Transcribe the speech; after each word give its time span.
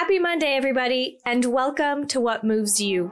Happy 0.00 0.20
Monday, 0.20 0.54
everybody, 0.56 1.18
and 1.26 1.44
welcome 1.46 2.06
to 2.06 2.20
What 2.20 2.44
Moves 2.44 2.80
You. 2.80 3.10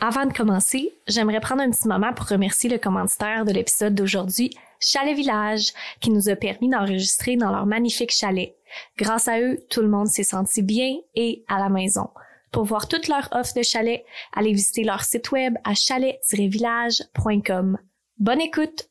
Avant 0.00 0.26
de 0.26 0.32
commencer, 0.32 0.92
j'aimerais 1.06 1.38
prendre 1.38 1.62
un 1.62 1.70
petit 1.70 1.86
moment 1.86 2.12
pour 2.12 2.26
remercier 2.26 2.68
le 2.68 2.78
commanditaire 2.78 3.44
de 3.44 3.52
l'épisode 3.52 3.94
d'aujourd'hui, 3.94 4.50
Chalet 4.80 5.14
Village, 5.14 5.72
qui 6.00 6.10
nous 6.10 6.28
a 6.28 6.34
permis 6.34 6.68
d'enregistrer 6.68 7.36
dans 7.36 7.52
leur 7.52 7.66
magnifique 7.66 8.10
chalet. 8.10 8.56
Grâce 8.96 9.28
à 9.28 9.40
eux, 9.40 9.58
tout 9.70 9.80
le 9.80 9.88
monde 9.88 10.08
s'est 10.08 10.22
senti 10.22 10.62
bien 10.62 10.96
et 11.14 11.44
à 11.48 11.58
la 11.58 11.68
maison. 11.68 12.08
Pour 12.52 12.64
voir 12.64 12.88
toute 12.88 13.08
leur 13.08 13.28
offre 13.32 13.54
de 13.56 13.62
chalet, 13.62 14.04
allez 14.32 14.52
visiter 14.52 14.84
leur 14.84 15.02
site 15.04 15.32
web 15.32 15.56
à 15.64 15.74
chalet-village.com. 15.74 17.78
Bonne 18.18 18.40
écoute! 18.40 18.88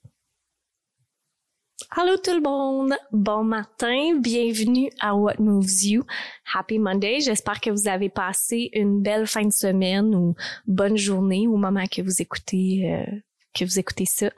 Allô 1.92 2.18
tout 2.18 2.34
le 2.34 2.42
monde! 2.42 2.94
Bon 3.12 3.44
matin, 3.44 4.16
bienvenue 4.20 4.90
à 5.00 5.16
What 5.16 5.36
Moves 5.40 5.84
You. 5.84 6.04
Happy 6.54 6.80
Monday, 6.80 7.20
j'espère 7.20 7.62
que 7.62 7.70
vous 7.70 7.88
avez 7.88 8.10
passé 8.10 8.72
une 8.74 9.02
belle 9.02 9.28
fin 9.28 9.46
de 9.46 9.52
semaine 9.52 10.16
ou 10.16 10.34
bonne 10.66 10.98
journée 10.98 11.48
au 11.48 11.58
moment 11.58 11.86
que 11.86 12.02
vous 12.02 12.20
écoutez 12.22 12.92
euh, 12.92 13.06
que 13.54 13.66
vous 13.66 13.80
écoutez 13.80 14.06
ça. 14.06 14.30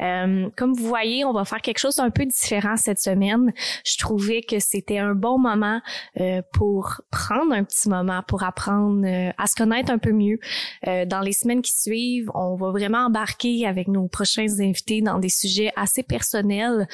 Euh, 0.00 0.48
comme 0.56 0.74
vous 0.74 0.86
voyez, 0.86 1.24
on 1.24 1.32
va 1.32 1.44
faire 1.44 1.60
quelque 1.60 1.78
chose 1.78 1.96
d'un 1.96 2.10
peu 2.10 2.24
différent 2.24 2.76
cette 2.76 3.00
semaine. 3.00 3.52
Je 3.84 3.98
trouvais 3.98 4.42
que 4.42 4.58
c'était 4.60 4.98
un 4.98 5.14
bon 5.14 5.38
moment 5.38 5.80
euh, 6.20 6.42
pour 6.52 7.00
prendre 7.10 7.52
un 7.52 7.64
petit 7.64 7.88
moment 7.88 8.22
pour 8.26 8.42
apprendre 8.42 9.06
euh, 9.06 9.32
à 9.38 9.46
se 9.46 9.56
connaître 9.56 9.90
un 9.90 9.98
peu 9.98 10.12
mieux. 10.12 10.38
dans 10.84 11.20
les 11.20 11.32
semaines 11.32 11.62
qui 11.62 11.74
suivent, 11.74 12.30
on 12.34 12.56
va 12.56 12.70
vraiment 12.70 13.06
embarquer 13.06 13.66
avec 13.66 13.88
nos 13.88 14.08
prochains 14.08 14.60
invités 14.60 15.02
dans 15.02 15.18
des 15.18 15.28
sujets 15.28 15.72
assez 15.76 16.02
personnels, 16.02 16.88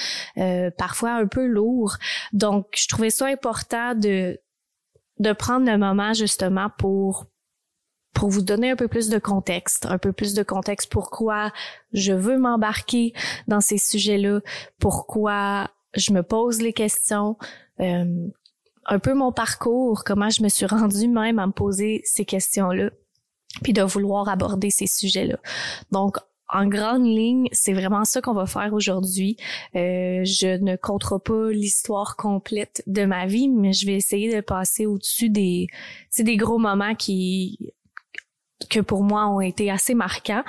parfois 0.76 1.12
un 1.12 1.26
peu 1.26 1.46
lourds. 1.46 1.96
Donc, 2.32 2.66
je 2.76 2.88
trouvais 2.88 3.10
ça 3.10 3.26
important 3.26 3.94
de 3.94 4.38
de 5.18 5.32
prendre 5.32 5.70
le 5.70 5.78
moment 5.78 6.12
justement 6.12 6.68
pour 6.78 7.26
pour 8.16 8.30
vous 8.30 8.40
donner 8.40 8.70
un 8.70 8.76
peu 8.76 8.88
plus 8.88 9.10
de 9.10 9.18
contexte, 9.18 9.84
un 9.84 9.98
peu 9.98 10.10
plus 10.10 10.32
de 10.32 10.42
contexte 10.42 10.90
pourquoi 10.90 11.52
je 11.92 12.14
veux 12.14 12.38
m'embarquer 12.38 13.12
dans 13.46 13.60
ces 13.60 13.76
sujets-là, 13.76 14.40
pourquoi 14.80 15.68
je 15.94 16.14
me 16.14 16.22
pose 16.22 16.62
les 16.62 16.72
questions, 16.72 17.36
euh, 17.80 18.26
un 18.86 18.98
peu 18.98 19.12
mon 19.12 19.32
parcours, 19.32 20.02
comment 20.02 20.30
je 20.30 20.42
me 20.42 20.48
suis 20.48 20.64
rendue 20.64 21.08
même 21.08 21.38
à 21.38 21.46
me 21.46 21.52
poser 21.52 22.00
ces 22.04 22.24
questions-là, 22.24 22.88
puis 23.62 23.74
de 23.74 23.82
vouloir 23.82 24.30
aborder 24.30 24.70
ces 24.70 24.86
sujets-là. 24.86 25.36
Donc, 25.90 26.16
en 26.48 26.66
grande 26.66 27.04
ligne, 27.04 27.48
c'est 27.52 27.74
vraiment 27.74 28.04
ça 28.04 28.22
qu'on 28.22 28.32
va 28.32 28.46
faire 28.46 28.72
aujourd'hui. 28.72 29.36
Euh, 29.74 30.22
je 30.24 30.56
ne 30.56 30.76
compterai 30.76 31.18
pas 31.22 31.50
l'histoire 31.50 32.16
complète 32.16 32.82
de 32.86 33.04
ma 33.04 33.26
vie, 33.26 33.48
mais 33.48 33.74
je 33.74 33.84
vais 33.84 33.94
essayer 33.94 34.34
de 34.34 34.40
passer 34.40 34.86
au-dessus 34.86 35.28
des, 35.28 35.66
des 36.18 36.36
gros 36.38 36.58
moments 36.58 36.94
qui 36.94 37.74
que 38.70 38.80
pour 38.80 39.02
moi 39.02 39.28
ont 39.28 39.40
été 39.40 39.70
assez 39.70 39.94
marquants. 39.94 40.44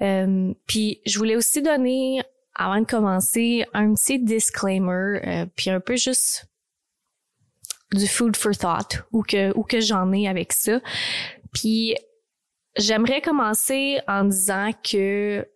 Euh, 0.00 0.52
puis 0.66 1.00
je 1.06 1.18
voulais 1.18 1.36
aussi 1.36 1.62
donner, 1.62 2.22
avant 2.54 2.80
de 2.80 2.86
commencer, 2.86 3.64
un 3.74 3.94
petit 3.94 4.18
disclaimer, 4.18 5.20
euh, 5.26 5.46
puis 5.56 5.70
un 5.70 5.80
peu 5.80 5.96
juste 5.96 6.46
du 7.92 8.06
food 8.06 8.36
for 8.36 8.56
thought, 8.56 9.02
ou 9.12 9.22
que, 9.22 9.56
ou 9.56 9.62
que 9.62 9.80
j'en 9.80 10.12
ai 10.12 10.28
avec 10.28 10.52
ça. 10.52 10.80
Puis 11.52 11.94
j'aimerais 12.76 13.20
commencer 13.20 14.00
en 14.08 14.24
disant 14.24 14.70
que 14.82 15.46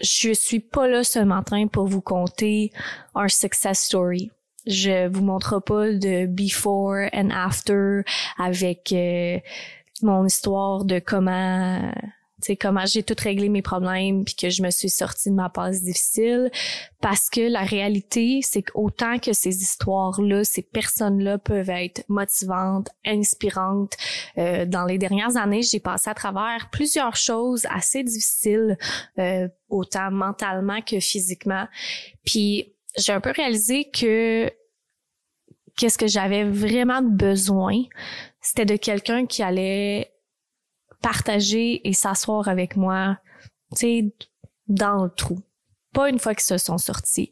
je 0.00 0.32
suis 0.32 0.60
pas 0.60 0.88
là 0.88 1.04
ce 1.04 1.18
matin 1.18 1.66
pour 1.66 1.86
vous 1.86 2.00
conter 2.00 2.72
un 3.14 3.28
success 3.28 3.84
story. 3.84 4.30
Je 4.66 5.08
vous 5.08 5.22
montre 5.22 5.58
pas 5.60 5.92
de 5.92 6.26
before 6.26 7.08
and 7.12 7.30
after 7.30 8.02
avec 8.38 8.92
euh, 8.92 9.38
mon 10.02 10.24
histoire 10.26 10.84
de 10.84 10.98
comment 10.98 11.92
sais 12.42 12.56
comment 12.56 12.86
j'ai 12.86 13.02
tout 13.02 13.16
réglé 13.18 13.48
mes 13.48 13.62
problèmes 13.62 14.24
puis 14.24 14.34
que 14.34 14.50
je 14.50 14.62
me 14.62 14.70
suis 14.70 14.88
sortie 14.90 15.30
de 15.30 15.34
ma 15.34 15.48
passe 15.48 15.82
difficile. 15.82 16.50
Parce 17.00 17.30
que 17.30 17.40
la 17.40 17.62
réalité 17.62 18.40
c'est 18.42 18.62
qu'autant 18.62 19.18
que 19.18 19.32
ces 19.32 19.62
histoires 19.62 20.20
là 20.20 20.44
ces 20.44 20.62
personnes 20.62 21.22
là 21.22 21.38
peuvent 21.38 21.70
être 21.70 22.04
motivantes 22.08 22.88
inspirantes 23.04 23.96
euh, 24.38 24.64
dans 24.66 24.84
les 24.84 24.98
dernières 24.98 25.36
années 25.36 25.62
j'ai 25.62 25.80
passé 25.80 26.10
à 26.10 26.14
travers 26.14 26.68
plusieurs 26.70 27.16
choses 27.16 27.66
assez 27.70 28.02
difficiles 28.02 28.76
euh, 29.18 29.48
autant 29.68 30.10
mentalement 30.10 30.80
que 30.82 31.00
physiquement. 31.00 31.66
Puis 32.24 32.74
j'ai 32.96 33.12
un 33.12 33.20
peu 33.20 33.30
réalisé 33.30 33.90
que 33.90 34.50
qu'est-ce 35.80 35.96
que 35.96 36.06
j'avais 36.06 36.44
vraiment 36.44 37.00
besoin 37.00 37.84
c'était 38.40 38.66
de 38.66 38.76
quelqu'un 38.76 39.26
qui 39.26 39.42
allait 39.42 40.12
partager 41.02 41.86
et 41.88 41.92
s'asseoir 41.92 42.48
avec 42.48 42.76
moi, 42.76 43.18
tu 43.72 43.80
sais, 43.80 44.14
dans 44.68 45.04
le 45.04 45.10
trou. 45.10 45.38
Pas 45.92 46.08
une 46.08 46.18
fois 46.18 46.34
qu'ils 46.34 46.44
se 46.44 46.58
sont 46.58 46.78
sortis. 46.78 47.30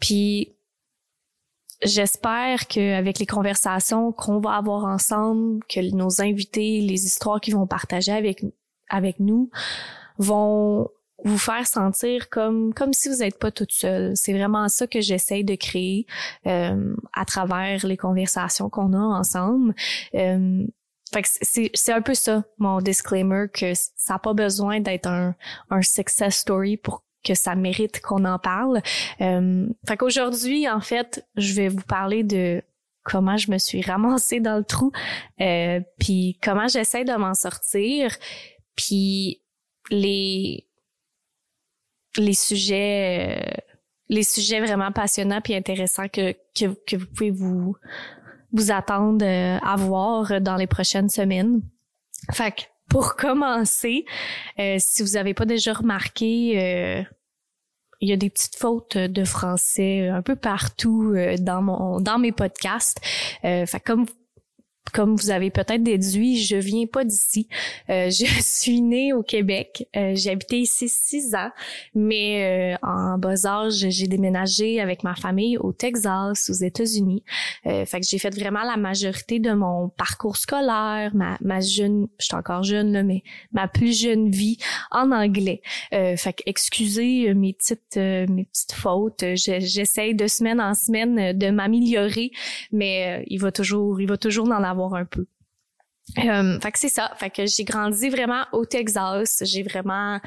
Puis 0.00 0.56
j'espère 1.82 2.66
qu'avec 2.66 3.18
les 3.18 3.26
conversations 3.26 4.12
qu'on 4.12 4.40
va 4.40 4.54
avoir 4.54 4.84
ensemble, 4.84 5.62
que 5.64 5.94
nos 5.94 6.20
invités, 6.20 6.80
les 6.80 7.04
histoires 7.04 7.40
qu'ils 7.40 7.54
vont 7.54 7.66
partager 7.66 8.12
avec 8.12 8.44
avec 8.88 9.20
nous 9.20 9.50
vont 10.18 10.90
vous 11.24 11.38
faire 11.38 11.66
sentir 11.66 12.28
comme 12.30 12.72
comme 12.74 12.92
si 12.92 13.08
vous 13.08 13.16
n'êtes 13.16 13.38
pas 13.38 13.50
toute 13.50 13.72
seule. 13.72 14.12
C'est 14.16 14.32
vraiment 14.32 14.68
ça 14.68 14.86
que 14.86 15.00
j'essaye 15.00 15.44
de 15.44 15.54
créer 15.54 16.06
euh, 16.46 16.94
à 17.12 17.24
travers 17.24 17.86
les 17.86 17.96
conversations 17.96 18.70
qu'on 18.70 18.92
a 18.92 18.98
ensemble. 18.98 19.74
Euh, 20.14 20.66
fait 21.12 21.22
que 21.22 21.28
c'est, 21.28 21.70
c'est 21.74 21.92
un 21.92 22.02
peu 22.02 22.14
ça, 22.14 22.44
mon 22.58 22.80
disclaimer, 22.80 23.46
que 23.52 23.72
ça 23.74 24.14
n'a 24.14 24.18
pas 24.20 24.32
besoin 24.32 24.80
d'être 24.80 25.08
un, 25.08 25.34
un 25.70 25.82
success 25.82 26.36
story 26.36 26.76
pour 26.76 27.02
que 27.24 27.34
ça 27.34 27.54
mérite 27.54 28.00
qu'on 28.00 28.24
en 28.24 28.38
parle. 28.38 28.80
Euh, 29.20 29.66
fait 29.86 29.96
qu'aujourd'hui, 29.96 30.68
en 30.68 30.80
fait, 30.80 31.26
je 31.36 31.54
vais 31.54 31.68
vous 31.68 31.82
parler 31.82 32.22
de 32.22 32.62
comment 33.02 33.36
je 33.36 33.50
me 33.50 33.58
suis 33.58 33.82
ramassée 33.82 34.40
dans 34.40 34.56
le 34.56 34.64
trou, 34.64 34.92
euh, 35.40 35.80
puis 35.98 36.38
comment 36.42 36.68
j'essaie 36.68 37.04
de 37.04 37.12
m'en 37.14 37.34
sortir, 37.34 38.16
puis 38.76 39.42
les 39.90 40.66
les 42.16 42.34
sujets 42.34 43.38
euh, 43.38 43.60
les 44.08 44.24
sujets 44.24 44.60
vraiment 44.60 44.90
passionnants 44.90 45.40
puis 45.40 45.54
intéressants 45.54 46.08
que, 46.08 46.32
que, 46.54 46.96
vous 46.96 47.06
pouvez 47.06 47.30
vous 47.30 47.76
vous 48.52 48.70
attendre 48.72 49.24
euh, 49.24 49.58
à 49.62 49.76
voir 49.76 50.40
dans 50.40 50.56
les 50.56 50.66
prochaines 50.66 51.08
semaines. 51.08 51.62
Fait 52.32 52.50
que 52.50 52.62
pour 52.88 53.14
commencer, 53.16 54.04
euh, 54.58 54.76
si 54.78 55.02
vous 55.02 55.16
avez 55.16 55.34
pas 55.34 55.44
déjà 55.44 55.72
remarqué, 55.72 57.06
il 58.02 58.08
y 58.08 58.12
a 58.12 58.16
des 58.16 58.30
petites 58.30 58.56
fautes 58.56 58.96
de 58.96 59.24
français 59.24 60.08
un 60.08 60.22
peu 60.22 60.34
partout 60.34 61.14
dans 61.38 61.62
mon 61.62 62.00
dans 62.00 62.18
mes 62.18 62.32
podcasts. 62.32 62.98
fait 63.42 63.82
comme 63.84 64.06
comme 64.92 65.16
vous 65.16 65.30
avez 65.30 65.50
peut-être 65.50 65.82
déduit, 65.82 66.42
je 66.42 66.56
viens 66.56 66.86
pas 66.86 67.04
d'ici. 67.04 67.48
Euh, 67.88 68.10
je 68.10 68.26
suis 68.40 68.80
née 68.80 69.12
au 69.12 69.22
Québec. 69.22 69.88
Euh, 69.96 70.12
j'ai 70.14 70.30
habité 70.30 70.58
ici 70.58 70.88
six 70.88 71.34
ans, 71.34 71.50
mais 71.94 72.74
euh, 72.74 72.86
en 72.86 73.18
bas 73.18 73.46
âge, 73.46 73.86
j'ai 73.88 74.06
déménagé 74.06 74.80
avec 74.80 75.04
ma 75.04 75.14
famille 75.14 75.56
au 75.58 75.72
Texas, 75.72 76.50
aux 76.50 76.64
États-Unis. 76.64 77.22
fait 77.64 78.00
que 78.00 78.06
j'ai 78.06 78.18
fait 78.18 78.34
vraiment 78.34 78.62
la 78.62 78.76
majorité 78.76 79.38
de 79.38 79.52
mon 79.52 79.88
parcours 79.88 80.36
scolaire, 80.36 81.10
ma, 81.14 81.36
ma 81.40 81.60
jeune, 81.60 82.08
je 82.18 82.26
suis 82.26 82.34
encore 82.34 82.62
jeune 82.62 82.92
là, 82.92 83.02
mais 83.02 83.22
ma 83.52 83.68
plus 83.68 83.98
jeune 83.98 84.30
vie 84.30 84.58
en 84.90 85.12
anglais. 85.12 85.60
fait 85.90 86.32
que 86.32 86.42
excusez 86.46 87.32
mes 87.34 87.52
petites 87.52 87.96
mes 87.96 88.44
petites 88.44 88.72
fautes. 88.72 89.24
J'essaye 89.34 90.14
de 90.14 90.26
semaine 90.26 90.60
en 90.60 90.74
semaine 90.74 91.36
de 91.36 91.50
m'améliorer, 91.50 92.30
mais 92.72 93.24
il 93.28 93.38
va 93.38 93.52
toujours 93.52 94.00
il 94.00 94.08
va 94.08 94.16
toujours 94.16 94.48
en 94.48 94.62
avoir 94.62 94.79
un 94.88 95.04
peu. 95.04 95.26
Euh, 96.18 96.58
fait 96.60 96.72
que 96.72 96.78
c'est 96.78 96.88
ça. 96.88 97.12
Fait 97.16 97.30
que 97.30 97.46
j'ai 97.46 97.64
grandi 97.64 98.08
vraiment 98.08 98.44
au 98.52 98.64
Texas. 98.64 99.42
J'ai 99.44 99.62
vraiment 99.62 100.20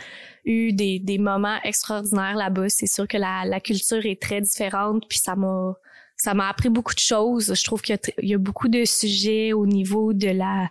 eu 0.45 0.71
des, 0.73 0.99
des 0.99 1.17
moments 1.17 1.57
extraordinaires 1.63 2.35
là-bas. 2.35 2.69
C'est 2.69 2.87
sûr 2.87 3.07
que 3.07 3.17
la, 3.17 3.43
la 3.45 3.59
culture 3.59 4.05
est 4.05 4.21
très 4.21 4.41
différente, 4.41 5.05
puis 5.09 5.17
ça 5.17 5.35
m'a 5.35 5.73
ça 6.15 6.33
m'a 6.33 6.47
appris 6.47 6.69
beaucoup 6.69 6.93
de 6.93 6.99
choses. 6.99 7.53
Je 7.53 7.63
trouve 7.63 7.81
qu'il 7.81 7.97
y, 8.21 8.33
a 8.33 8.37
beaucoup 8.37 8.69
de 8.69 8.85
sujets 8.85 9.51
au 9.51 9.65
niveau 9.65 10.13
de 10.13 10.29
la 10.29 10.69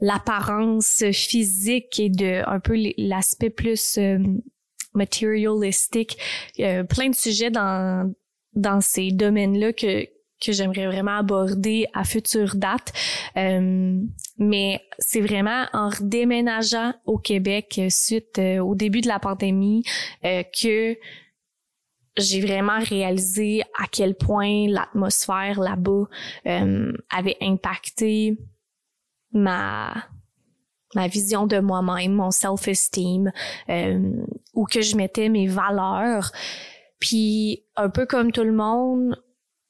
l'apparence 0.00 1.04
physique 1.12 1.98
et 2.00 2.10
de 2.10 2.46
un 2.46 2.60
peu 2.60 2.74
l'aspect 2.98 3.50
plus 3.50 3.96
euh, 3.98 4.18
matérialistique. 4.92 6.18
plein 6.56 7.08
de 7.08 7.14
sujets 7.14 7.50
dans 7.50 8.12
dans 8.54 8.80
ces 8.80 9.10
domaines-là 9.10 9.72
que 9.72 10.06
que 10.44 10.52
j'aimerais 10.52 10.86
vraiment 10.86 11.18
aborder 11.18 11.86
à 11.92 12.04
future 12.04 12.54
date. 12.56 12.92
Euh, 13.36 14.00
mais 14.38 14.80
c'est 14.98 15.20
vraiment 15.20 15.66
en 15.72 15.88
redéménageant 15.88 16.92
au 17.06 17.18
Québec 17.18 17.80
suite 17.88 18.40
au 18.60 18.74
début 18.74 19.00
de 19.00 19.08
la 19.08 19.20
pandémie 19.20 19.84
que 20.22 20.96
j'ai 22.16 22.40
vraiment 22.40 22.80
réalisé 22.80 23.62
à 23.78 23.86
quel 23.90 24.16
point 24.16 24.66
l'atmosphère 24.68 25.60
là-bas 25.60 26.06
avait 27.10 27.36
impacté 27.40 28.36
ma 29.32 29.94
ma 30.94 31.08
vision 31.08 31.46
de 31.46 31.58
moi-même, 31.58 32.12
mon 32.12 32.30
self-esteem, 32.30 33.32
euh, 33.68 34.24
où 34.54 34.64
que 34.64 34.80
je 34.80 34.96
mettais 34.96 35.28
mes 35.28 35.46
valeurs. 35.46 36.30
Puis 37.00 37.64
un 37.76 37.90
peu 37.90 38.06
comme 38.06 38.32
tout 38.32 38.44
le 38.44 38.52
monde, 38.52 39.20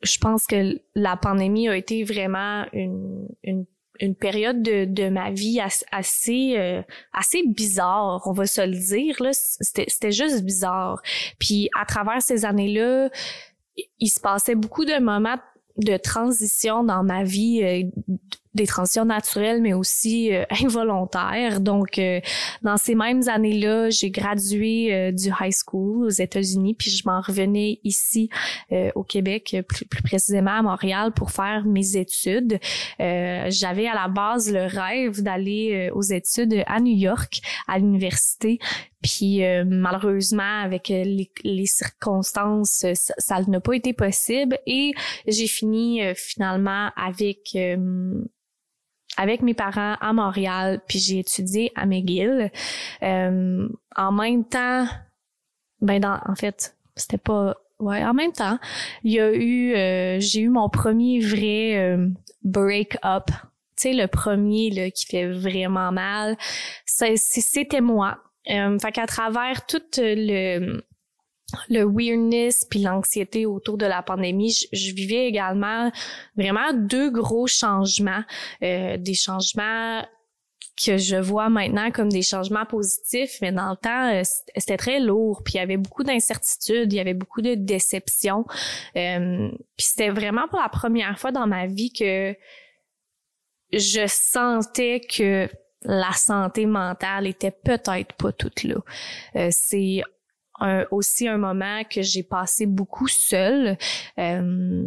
je 0.03 0.19
pense 0.19 0.47
que 0.47 0.81
la 0.95 1.17
pandémie 1.17 1.69
a 1.69 1.77
été 1.77 2.05
vraiment 2.05 2.67
une, 2.73 3.27
une, 3.43 3.65
une 4.01 4.15
période 4.15 4.63
de, 4.63 4.85
de 4.85 5.09
ma 5.09 5.31
vie 5.31 5.61
assez 5.61 6.57
euh, 6.59 6.83
assez 7.13 7.43
bizarre, 7.47 8.23
on 8.27 8.33
va 8.33 8.47
se 8.47 8.61
le 8.61 8.77
dire 8.77 9.23
là, 9.23 9.31
c'était 9.33 10.13
juste 10.13 10.45
bizarre. 10.45 11.01
Puis 11.39 11.69
à 11.79 11.85
travers 11.85 12.21
ces 12.23 12.45
années-là, 12.45 13.11
il 13.99 14.09
se 14.09 14.21
passait 14.21 14.55
beaucoup 14.55 14.85
de 14.85 14.99
moments 15.01 15.39
de 15.77 15.97
transition 15.97 16.85
dans 16.85 17.03
ma 17.03 17.25
vie 17.25 17.63
euh, 17.63 17.83
des 18.55 18.67
transitions 18.67 19.05
naturelles, 19.05 19.61
mais 19.61 19.75
aussi 19.75 20.33
euh, 20.33 20.45
involontaires. 20.63 21.61
Donc, 21.61 21.99
euh, 21.99 22.21
dans 22.63 22.77
ces 22.77 22.95
mêmes 22.95 23.29
années-là, 23.29 23.91
j'ai 23.91 24.11
gradué 24.11 24.95
euh, 24.95 25.13
du 25.13 25.29
high 25.29 25.53
school 25.53 26.07
aux 26.07 26.11
États-Unis, 26.11 26.75
puis 26.75 26.91
je 26.91 27.03
m'en 27.07 27.21
revenais 27.21 27.81
ici 27.85 28.29
au 28.95 29.03
Québec, 29.03 29.57
plus, 29.69 29.87
plus, 29.87 30.03
précisément 30.03 30.59
à 30.59 30.63
Montréal, 30.63 31.13
pour 31.13 31.31
faire 31.31 31.65
mes 31.65 31.97
études. 31.97 32.59
J'avais 32.99 33.87
à 33.87 33.95
la 33.95 34.09
base 34.09 34.53
le 34.53 34.67
rêve 34.67 35.23
d'aller 35.23 35.91
aux 35.95 36.03
études 36.03 36.63
à 36.67 36.81
New 36.81 36.97
York, 36.97 37.41
à 37.69 37.79
l'université. 37.79 38.59
Puis 39.03 39.43
malheureusement, 39.67 40.63
avec 40.63 40.89
les, 40.89 41.31
les 41.43 41.67
circonstances, 41.67 42.85
ça, 42.95 43.15
ça 43.19 43.41
n'a 43.47 43.61
pas 43.61 43.75
été 43.75 43.93
possible 43.93 44.59
et 44.67 44.93
j'ai 45.27 45.49
fini 45.49 46.01
finalement 46.15 46.91
avec 46.97 47.57
avec 49.17 49.43
mes 49.43 49.55
parents 49.55 49.97
à 50.01 50.13
Montréal, 50.13 50.81
puis 50.89 50.99
j'ai 50.99 51.21
étudié 51.21 51.73
à 51.75 51.87
McGill. 51.87 52.51
Euh, 53.03 53.69
en 53.97 54.13
même 54.13 54.45
temps, 54.45 54.87
ben 55.81 56.01
dans, 56.01 56.19
en 56.27 56.35
fait, 56.35 56.77
c'était 56.97 57.19
pas 57.19 57.57
ouais, 57.79 58.05
en 58.05 58.15
même 58.15 58.33
temps, 58.33 58.59
il 59.03 59.13
y 59.13 59.21
a 59.21 59.33
eu 59.33 59.75
euh, 59.75 60.21
j'ai 60.21 60.41
eu 60.41 60.49
mon 60.49 60.69
premier 60.69 61.21
vrai 61.21 61.77
euh, 61.77 62.09
break-up. 62.43 63.27
Tu 63.77 63.89
sais 63.89 63.93
le 63.93 64.07
premier 64.07 64.71
là 64.71 64.91
qui 64.91 65.07
fait 65.07 65.31
vraiment 65.31 65.93
mal, 65.93 66.37
c'était 66.87 67.81
moi. 67.81 68.19
Euh, 68.51 68.79
fait 68.79 68.93
qu'à 68.93 69.07
travers 69.07 69.67
tout 69.67 69.83
le 69.97 70.83
le 71.69 71.85
weirdness 71.85 72.65
puis 72.65 72.81
l'anxiété 72.81 73.47
autour 73.47 73.79
de 73.79 73.87
la 73.87 74.03
pandémie, 74.03 74.55
je, 74.73 74.95
vivais 74.95 75.27
également 75.27 75.91
vraiment 76.37 76.73
deux 76.73 77.11
gros 77.11 77.47
changements, 77.47 78.23
euh, 78.63 78.97
des 78.97 79.15
changements 79.15 80.03
que 80.77 80.97
je 80.97 81.17
vois 81.17 81.49
maintenant 81.49 81.91
comme 81.91 82.09
des 82.09 82.23
changements 82.23 82.67
positifs, 82.67 83.39
mais 83.41 83.53
dans 83.53 83.71
le 83.71 83.77
temps, 83.77 84.13
euh, 84.13 84.23
c'était 84.57 84.77
très 84.77 85.01
lourd, 85.01 85.43
puis 85.45 85.55
il 85.55 85.57
y 85.59 85.61
avait 85.61 85.77
beaucoup 85.77 86.03
d'incertitudes, 86.03 86.93
il 86.93 86.97
y 86.97 87.01
avait 87.01 87.15
beaucoup 87.15 87.43
de 87.43 87.55
déceptions. 87.55 88.45
Euh, 88.97 89.49
puis 89.77 89.87
c'était 89.87 90.11
vraiment 90.11 90.49
pour 90.49 90.61
la 90.61 90.69
première 90.69 91.19
fois 91.19 91.31
dans 91.31 91.47
ma 91.47 91.67
vie 91.67 91.93
que 91.93 92.35
je 93.73 94.07
sentais 94.07 95.01
que 95.01 95.49
la 95.83 96.13
santé 96.13 96.67
mentale 96.67 97.27
était 97.27 97.51
peut-être 97.51 98.15
pas 98.15 98.33
toute 98.33 98.65
là. 98.65 98.77
Euh, 99.37 99.49
c'est 99.51 100.03
aussi 100.91 101.29
un 101.29 101.39
moment 101.39 101.83
que 101.85 102.03
j'ai 102.03 102.23
passé 102.23 102.67
beaucoup 102.67 103.09
seule. 103.09 103.77
Euh, 104.19 104.87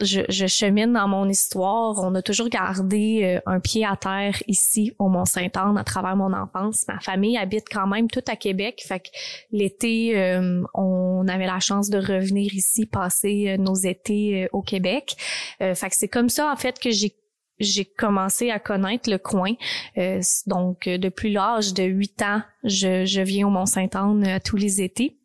je, 0.00 0.22
je, 0.28 0.46
chemine 0.46 0.92
dans 0.92 1.06
mon 1.06 1.28
histoire. 1.28 2.02
On 2.02 2.16
a 2.16 2.22
toujours 2.22 2.48
gardé 2.48 3.20
euh, 3.22 3.40
un 3.46 3.60
pied 3.60 3.86
à 3.86 3.94
terre 3.96 4.42
ici 4.48 4.92
au 4.98 5.08
Mont-Saint-Anne 5.08 5.78
à 5.78 5.84
travers 5.84 6.16
mon 6.16 6.32
enfance. 6.32 6.84
Ma 6.88 6.98
famille 6.98 7.38
habite 7.38 7.66
quand 7.70 7.86
même 7.86 8.10
tout 8.10 8.24
à 8.26 8.34
Québec. 8.34 8.82
Fait 8.86 8.98
que 8.98 9.08
l'été, 9.52 10.18
euh, 10.18 10.62
on 10.74 11.28
avait 11.28 11.46
la 11.46 11.60
chance 11.60 11.90
de 11.90 11.98
revenir 11.98 12.52
ici, 12.54 12.86
passer 12.86 13.56
nos 13.58 13.76
étés 13.76 14.48
au 14.52 14.62
Québec. 14.62 15.14
fait 15.60 15.74
que 15.74 15.96
c'est 15.96 16.08
comme 16.08 16.28
ça 16.28 16.50
en 16.50 16.56
fait 16.56 16.80
que 16.80 16.90
j'ai 16.90 17.14
j'ai 17.58 17.84
commencé 17.84 18.50
à 18.50 18.58
connaître 18.58 19.10
le 19.10 19.18
coin. 19.18 19.52
Euh, 19.98 20.20
donc, 20.46 20.86
euh, 20.86 20.98
depuis 20.98 21.32
l'âge 21.32 21.74
de 21.74 21.84
8 21.84 22.22
ans, 22.22 22.42
je, 22.64 23.04
je 23.04 23.20
viens 23.20 23.46
au 23.46 23.50
Mont-Saint-Anne 23.50 24.26
euh, 24.26 24.38
tous 24.44 24.56
les 24.56 24.82
étés. 24.82 25.18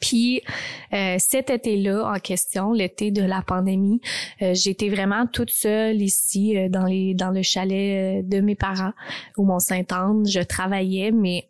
Puis 0.00 0.42
cet 1.18 1.50
été-là 1.50 2.12
en 2.14 2.20
question, 2.20 2.72
l'été 2.72 3.10
de 3.10 3.22
la 3.22 3.42
pandémie, 3.42 4.00
j'étais 4.40 4.90
vraiment 4.90 5.26
toute 5.26 5.50
seule 5.50 6.00
ici 6.00 6.56
dans 6.68 6.84
les 6.84 7.14
dans 7.14 7.30
le 7.30 7.42
chalet 7.42 8.24
de 8.24 8.40
mes 8.40 8.54
parents 8.54 8.92
au 9.36 9.44
Mont-Saint-Anne. 9.44 10.24
Je 10.24 10.40
travaillais, 10.40 11.10
mais 11.10 11.48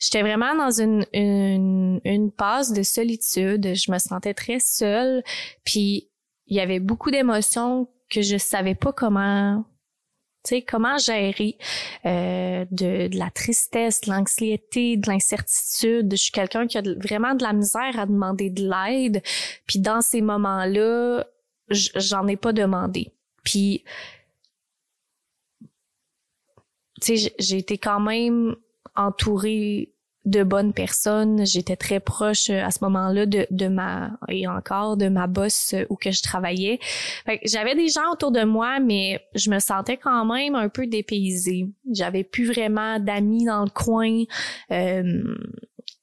j'étais 0.00 0.22
vraiment 0.22 0.56
dans 0.56 0.72
une, 0.72 1.06
une 1.12 2.00
une 2.04 2.32
phase 2.36 2.72
de 2.72 2.82
solitude. 2.82 3.76
Je 3.76 3.92
me 3.92 3.98
sentais 3.98 4.34
très 4.34 4.58
seule. 4.58 5.22
Puis 5.64 6.08
il 6.48 6.56
y 6.56 6.60
avait 6.60 6.80
beaucoup 6.80 7.12
d'émotions 7.12 7.86
que 8.10 8.22
je 8.22 8.36
savais 8.36 8.74
pas 8.74 8.92
comment 8.92 9.64
tu 10.44 10.54
sais 10.54 10.62
comment 10.62 10.96
gérer 10.98 11.58
euh, 12.06 12.64
de, 12.70 13.08
de, 13.08 13.18
la 13.18 13.30
tristesse, 13.30 14.00
de 14.02 14.10
l'anxiété, 14.10 14.96
de 14.96 15.08
l'incertitude. 15.08 16.12
Je 16.12 16.16
suis 16.16 16.30
quelqu'un 16.32 16.66
qui 16.66 16.78
a 16.78 16.82
vraiment 16.82 17.34
de 17.34 17.42
la 17.42 17.52
misère 17.52 17.98
à 17.98 18.06
demander 18.06 18.48
de 18.48 18.62
l'aide. 18.62 19.22
Puis 19.66 19.80
dans 19.80 20.00
ces 20.00 20.20
moments-là, 20.22 21.26
j'en 21.70 22.26
ai 22.28 22.36
pas 22.36 22.52
demandé. 22.52 23.12
Puis 23.42 23.84
tu 27.00 27.18
sais, 27.18 27.34
j'ai 27.38 27.58
été 27.58 27.78
quand 27.78 28.00
même 28.00 28.54
entourée 28.94 29.92
de 30.28 30.42
bonnes 30.42 30.72
personnes. 30.72 31.46
J'étais 31.46 31.76
très 31.76 32.00
proche 32.00 32.50
euh, 32.50 32.62
à 32.62 32.70
ce 32.70 32.78
moment-là 32.84 33.26
de, 33.26 33.46
de 33.50 33.68
ma 33.68 34.10
et 34.28 34.46
encore 34.46 34.96
de 34.96 35.08
ma 35.08 35.26
boss 35.26 35.74
euh, 35.74 35.84
où 35.88 35.96
que 35.96 36.10
je 36.10 36.22
travaillais. 36.22 36.78
J'avais 37.44 37.74
des 37.74 37.88
gens 37.88 38.12
autour 38.12 38.30
de 38.30 38.44
moi, 38.44 38.78
mais 38.80 39.20
je 39.34 39.50
me 39.50 39.58
sentais 39.58 39.96
quand 39.96 40.24
même 40.24 40.54
un 40.54 40.68
peu 40.68 40.86
dépaysée. 40.86 41.68
J'avais 41.92 42.24
plus 42.24 42.46
vraiment 42.46 42.98
d'amis 42.98 43.44
dans 43.44 43.64
le 43.64 43.70
coin. 43.70 44.24
Euh, 44.70 45.22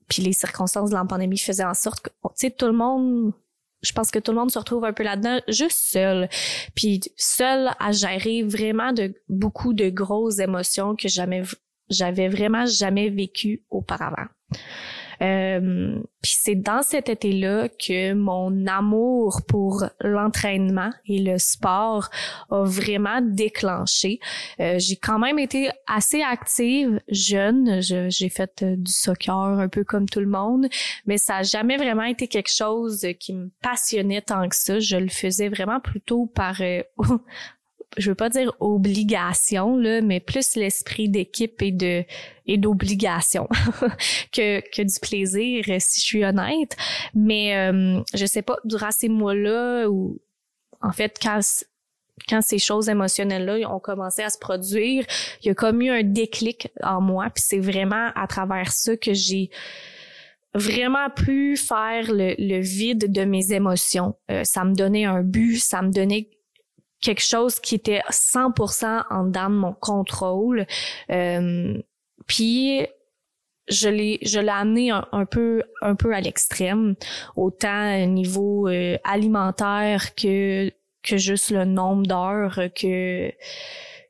puis 0.07 0.21
les 0.21 0.33
circonstances 0.33 0.89
de 0.89 0.95
la 0.95 1.05
pandémie 1.05 1.37
faisaient 1.37 1.63
en 1.63 1.73
sorte 1.73 2.01
que, 2.01 2.09
tu 2.09 2.29
sais, 2.35 2.51
tout 2.51 2.67
le 2.67 2.73
monde 2.73 3.33
je 3.81 3.91
pense 3.91 4.09
que 4.09 4.17
tout 4.17 4.31
le 4.31 4.37
monde 4.37 4.49
se 4.49 4.57
retrouve 4.57 4.83
un 4.83 4.93
peu 4.93 5.03
là-dedans, 5.03 5.39
juste 5.47 5.77
seul. 5.77 6.27
Puis 6.73 7.01
seul 7.17 7.69
à 7.79 7.91
gérer 7.91 8.41
vraiment 8.41 8.93
de 8.93 9.13
beaucoup 9.29 9.73
de 9.73 9.89
grosses 9.89 10.39
émotions 10.39 10.95
que 10.95 11.07
jamais 11.07 11.43
j'avais 11.89 12.27
vraiment 12.27 12.65
jamais 12.65 13.09
vécu 13.09 13.63
auparavant. 13.69 14.27
Euh, 15.21 15.99
puis 16.21 16.35
c'est 16.37 16.55
dans 16.55 16.81
cet 16.81 17.09
été-là 17.09 17.69
que 17.69 18.13
mon 18.13 18.67
amour 18.67 19.41
pour 19.47 19.85
l'entraînement 20.01 20.91
et 21.05 21.19
le 21.19 21.37
sport 21.37 22.09
a 22.49 22.63
vraiment 22.63 23.21
déclenché. 23.21 24.19
Euh, 24.59 24.75
j'ai 24.79 24.97
quand 24.97 25.19
même 25.19 25.39
été 25.39 25.69
assez 25.87 26.21
active 26.21 26.99
jeune. 27.09 27.81
j'ai 27.81 28.29
fait 28.29 28.63
euh, 28.63 28.75
du 28.75 28.91
soccer 28.91 29.33
un 29.35 29.67
peu 29.67 29.83
comme 29.83 30.07
tout 30.09 30.19
le 30.19 30.27
monde, 30.27 30.67
mais 31.05 31.17
ça 31.17 31.37
a 31.37 31.43
jamais 31.43 31.77
vraiment 31.77 32.03
été 32.03 32.27
quelque 32.27 32.51
chose 32.51 33.05
qui 33.19 33.33
me 33.33 33.49
passionnait 33.61 34.21
tant 34.21 34.47
que 34.49 34.55
ça. 34.55 34.79
Je 34.79 34.97
le 34.97 35.09
faisais 35.09 35.49
vraiment 35.49 35.79
plutôt 35.79 36.25
par 36.25 36.61
je 37.97 38.09
veux 38.09 38.15
pas 38.15 38.29
dire 38.29 38.53
obligation 38.59 39.77
là, 39.77 40.01
mais 40.01 40.19
plus 40.19 40.55
l'esprit 40.55 41.09
d'équipe 41.09 41.61
et 41.61 41.71
de 41.71 42.03
et 42.45 42.57
d'obligation 42.57 43.47
que 44.31 44.59
que 44.59 44.81
du 44.81 44.99
plaisir 44.99 45.63
si 45.79 45.99
je 45.99 46.05
suis 46.05 46.25
honnête. 46.25 46.75
Mais 47.13 47.55
euh, 47.55 48.01
je 48.13 48.25
sais 48.25 48.41
pas 48.41 48.57
durant 48.65 48.91
ces 48.91 49.09
mois-là 49.09 49.87
ou 49.89 50.19
en 50.81 50.91
fait 50.91 51.17
quand 51.21 51.41
quand 52.29 52.41
ces 52.41 52.59
choses 52.59 52.89
émotionnelles-là 52.89 53.69
ont 53.69 53.79
commencé 53.79 54.23
à 54.23 54.29
se 54.29 54.39
produire, 54.39 55.05
il 55.41 55.47
y 55.47 55.49
a 55.49 55.53
comme 55.53 55.81
eu 55.81 55.89
un 55.89 56.03
déclic 56.03 56.69
en 56.81 57.01
moi, 57.01 57.29
puis 57.29 57.43
c'est 57.45 57.59
vraiment 57.59 58.09
à 58.15 58.25
travers 58.27 58.71
ça 58.71 58.95
que 58.95 59.13
j'ai 59.13 59.49
vraiment 60.53 61.09
pu 61.09 61.57
faire 61.57 62.11
le, 62.11 62.33
le, 62.39 62.61
vide 62.61 63.11
de 63.11 63.25
mes 63.25 63.51
émotions. 63.51 64.15
Euh, 64.31 64.45
ça 64.45 64.63
me 64.63 64.73
donnait 64.73 65.03
un 65.03 65.21
but, 65.21 65.57
ça 65.57 65.81
me 65.81 65.91
donnait 65.91 66.29
quelque 67.05 67.23
chose 67.23 67.59
qui 67.59 67.75
était 67.75 68.01
100% 68.09 69.03
en 69.11 69.25
dedans 69.25 69.49
de 69.49 69.55
mon 69.55 69.73
contrôle. 69.73 70.65
Euh, 71.11 71.77
puis 72.25 72.87
je 73.67 73.89
l'ai 73.89 74.19
je 74.23 74.39
l'ai 74.39 74.49
amené 74.49 74.91
un, 74.91 75.25
peu 75.25 75.63
un 75.81 75.95
peu 75.95 76.13
à 76.13 76.21
l'extrême 76.21 76.95
autant 77.35 78.03
au 78.03 78.05
niveau 78.07 78.67
euh, 78.67 78.97
alimentaire 79.03 80.15
que 80.15 80.71
que 81.03 81.17
juste 81.17 81.51
le 81.51 81.65
nombre 81.65 82.07
d'heures 82.07 82.59
que 82.75 83.31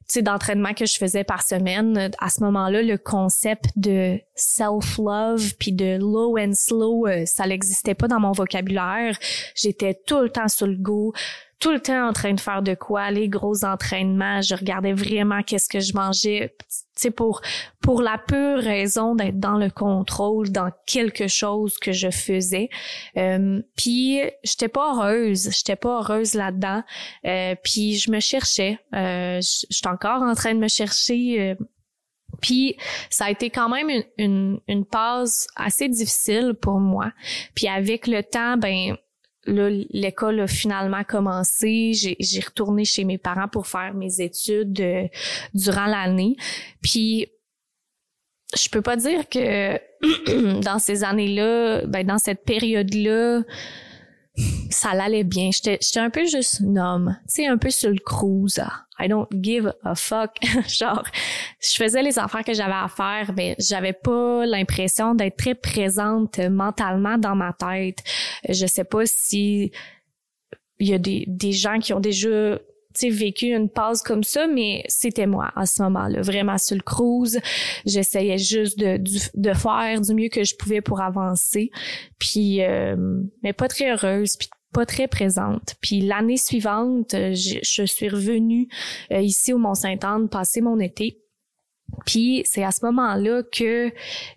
tu 0.08 0.22
d'entraînement 0.22 0.74
que 0.74 0.86
je 0.86 0.98
faisais 0.98 1.24
par 1.24 1.42
semaine. 1.42 2.12
À 2.20 2.30
ce 2.30 2.44
moment-là 2.44 2.82
le 2.82 2.98
concept 2.98 3.66
de 3.76 4.20
self 4.36 4.98
love 4.98 5.56
puis 5.58 5.72
de 5.72 5.98
low 5.98 6.38
and 6.38 6.54
slow 6.54 7.08
euh, 7.08 7.26
ça 7.26 7.46
n'existait 7.48 7.96
pas 7.96 8.08
dans 8.08 8.20
mon 8.20 8.32
vocabulaire. 8.32 9.18
J'étais 9.56 10.00
tout 10.06 10.22
le 10.22 10.30
temps 10.30 10.48
sur 10.48 10.68
le 10.68 10.78
goût 10.78 11.12
tout 11.60 11.72
le 11.72 11.80
temps 11.80 12.08
en 12.08 12.14
train 12.14 12.34
de 12.34 12.40
faire 12.40 12.62
de 12.62 12.74
quoi, 12.76 13.12
les 13.12 13.30
gros 13.30 13.64
entraînements, 13.64 14.42
je 14.42 14.56
regardais 14.56 14.94
vraiment 14.94 15.42
qu'est-ce 15.42 15.70
que 15.70 15.80
je 15.80 15.94
mangeais, 15.94 16.56
tu 17.00 17.12
pour 17.12 17.42
pour 17.82 18.02
la 18.02 18.18
pure 18.18 18.60
raison 18.60 19.16
d'être 19.16 19.40
dans 19.40 19.58
le 19.58 19.70
contrôle 19.70 20.50
dans 20.52 20.72
quelque 20.86 21.28
chose 21.28 21.78
que 21.78 21.92
je 21.92 22.10
faisais. 22.10 22.70
Euh, 23.18 23.62
puis 23.78 24.22
j'étais 24.44 24.68
pas 24.68 24.94
heureuse, 24.94 25.50
j'étais 25.52 25.76
pas 25.76 26.00
heureuse 26.00 26.34
là-dedans. 26.34 26.84
Euh, 27.26 27.56
puis 27.64 27.98
je 27.98 28.12
me 28.12 28.20
cherchais, 28.20 28.80
euh, 28.94 29.40
j'étais 29.70 29.88
encore 29.88 30.24
en 30.24 30.34
train 30.34 30.54
de 30.54 30.60
me 30.60 30.68
chercher. 30.68 31.40
Euh, 31.40 31.56
puis 32.42 32.76
ça 33.10 33.26
a 33.26 33.32
été 33.32 33.50
quand 33.50 33.70
même 33.70 33.90
une, 33.90 34.04
une, 34.18 34.60
une 34.68 34.86
passe 34.86 35.48
assez 35.56 35.88
difficile 35.88 36.54
pour 36.60 36.80
moi. 36.80 37.12
Puis 37.54 37.68
avec 37.68 38.08
le 38.08 38.24
temps, 38.24 38.58
ben 38.58 38.98
l'école 39.46 40.42
a 40.42 40.48
finalement 40.48 41.04
commencé. 41.04 41.94
J'ai 41.94 42.40
retourné 42.42 42.86
chez 42.86 43.04
mes 43.04 43.18
parents 43.18 43.48
pour 43.48 43.68
faire 43.68 43.94
mes 43.94 44.22
études 44.22 44.80
euh, 44.80 45.08
durant 45.54 45.86
l'année. 45.86 46.36
Puis, 46.82 47.28
je 48.58 48.70
peux 48.70 48.82
pas 48.82 48.96
dire 48.96 49.28
que 49.30 49.80
dans 50.62 50.80
ces 50.80 51.04
années-là, 51.04 51.86
ben 51.86 52.06
dans 52.06 52.18
cette 52.18 52.44
période-là, 52.44 53.42
ça 54.70 54.90
allait 54.90 55.24
bien. 55.24 55.50
J'étais 55.52 56.00
un 56.00 56.10
peu 56.10 56.26
juste 56.26 56.62
un 56.62 56.76
homme, 56.76 57.18
tu 57.28 57.36
sais, 57.36 57.48
un 57.48 57.58
peu 57.58 57.70
sur 57.70 57.90
le 57.90 58.00
cruise. 58.00 58.62
I 59.00 59.08
don't 59.08 59.28
give 59.32 59.72
a 59.84 59.96
fuck. 59.96 60.38
Genre, 60.68 61.04
je 61.62 61.76
faisais 61.76 62.02
les 62.02 62.18
affaires 62.18 62.44
que 62.44 62.54
j'avais 62.54 62.74
à 62.74 62.88
faire, 62.88 63.34
mais 63.36 63.56
j'avais 63.60 63.94
pas 63.94 64.46
l'impression 64.46 65.16
d'être 65.16 65.38
très 65.38 65.56
présente 65.56 66.40
mentalement 66.40 67.18
dans 67.18 67.36
ma 67.36 67.54
tête. 67.54 68.04
Je 68.48 68.66
sais 68.66 68.86
pas 68.86 69.06
si 69.06 69.72
il 70.80 70.88
y 70.88 70.94
a 70.94 70.98
des, 70.98 71.26
des 71.28 71.52
gens 71.52 71.80
qui 71.80 71.94
ont 71.94 72.00
déjà 72.00 72.60
vécu 73.04 73.48
une 73.48 73.70
pause 73.70 74.02
comme 74.02 74.24
ça, 74.24 74.48
mais 74.48 74.84
c'était 74.88 75.28
moi 75.28 75.52
à 75.56 75.66
ce 75.66 75.82
moment-là, 75.84 76.22
vraiment 76.22 76.58
sur 76.58 76.76
le 76.76 76.82
cruise. 76.82 77.40
J'essayais 77.86 78.38
juste 78.38 78.80
de, 78.80 78.98
de, 79.34 79.54
faire 79.54 80.02
du 80.02 80.14
mieux 80.14 80.30
que 80.30 80.44
je 80.44 80.56
pouvais 80.56 80.82
pour 80.82 81.02
avancer, 81.02 81.72
puis 82.20 82.64
euh, 82.64 82.96
mais 83.44 83.54
pas 83.54 83.68
très 83.68 83.92
heureuse, 83.92 84.38
puis 84.38 84.50
pas 84.76 84.86
très 84.86 85.08
présente. 85.08 85.76
Puis 85.82 86.02
l'année 86.02 86.36
suivante, 86.36 87.12
je, 87.14 87.60
je 87.64 87.86
suis 87.86 88.10
revenue 88.10 88.68
euh, 89.14 89.22
ici 89.22 89.54
au 89.54 89.58
Mont-Saint-Anne 89.58 90.28
passer 90.28 90.60
mon 90.60 90.82
été. 90.82 91.22
Puis 92.06 92.44
c'est 92.46 92.64
à 92.64 92.72
ce 92.72 92.86
moment-là 92.86 93.44
que 93.44 93.90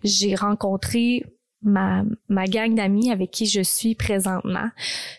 j'ai 0.05 0.35
rencontré 0.35 1.25
ma, 1.61 2.03
ma 2.29 2.45
gang 2.45 2.73
d'amis 2.73 3.11
avec 3.11 3.31
qui 3.31 3.47
je 3.47 3.59
suis 3.59 3.95
présentement. 3.95 4.69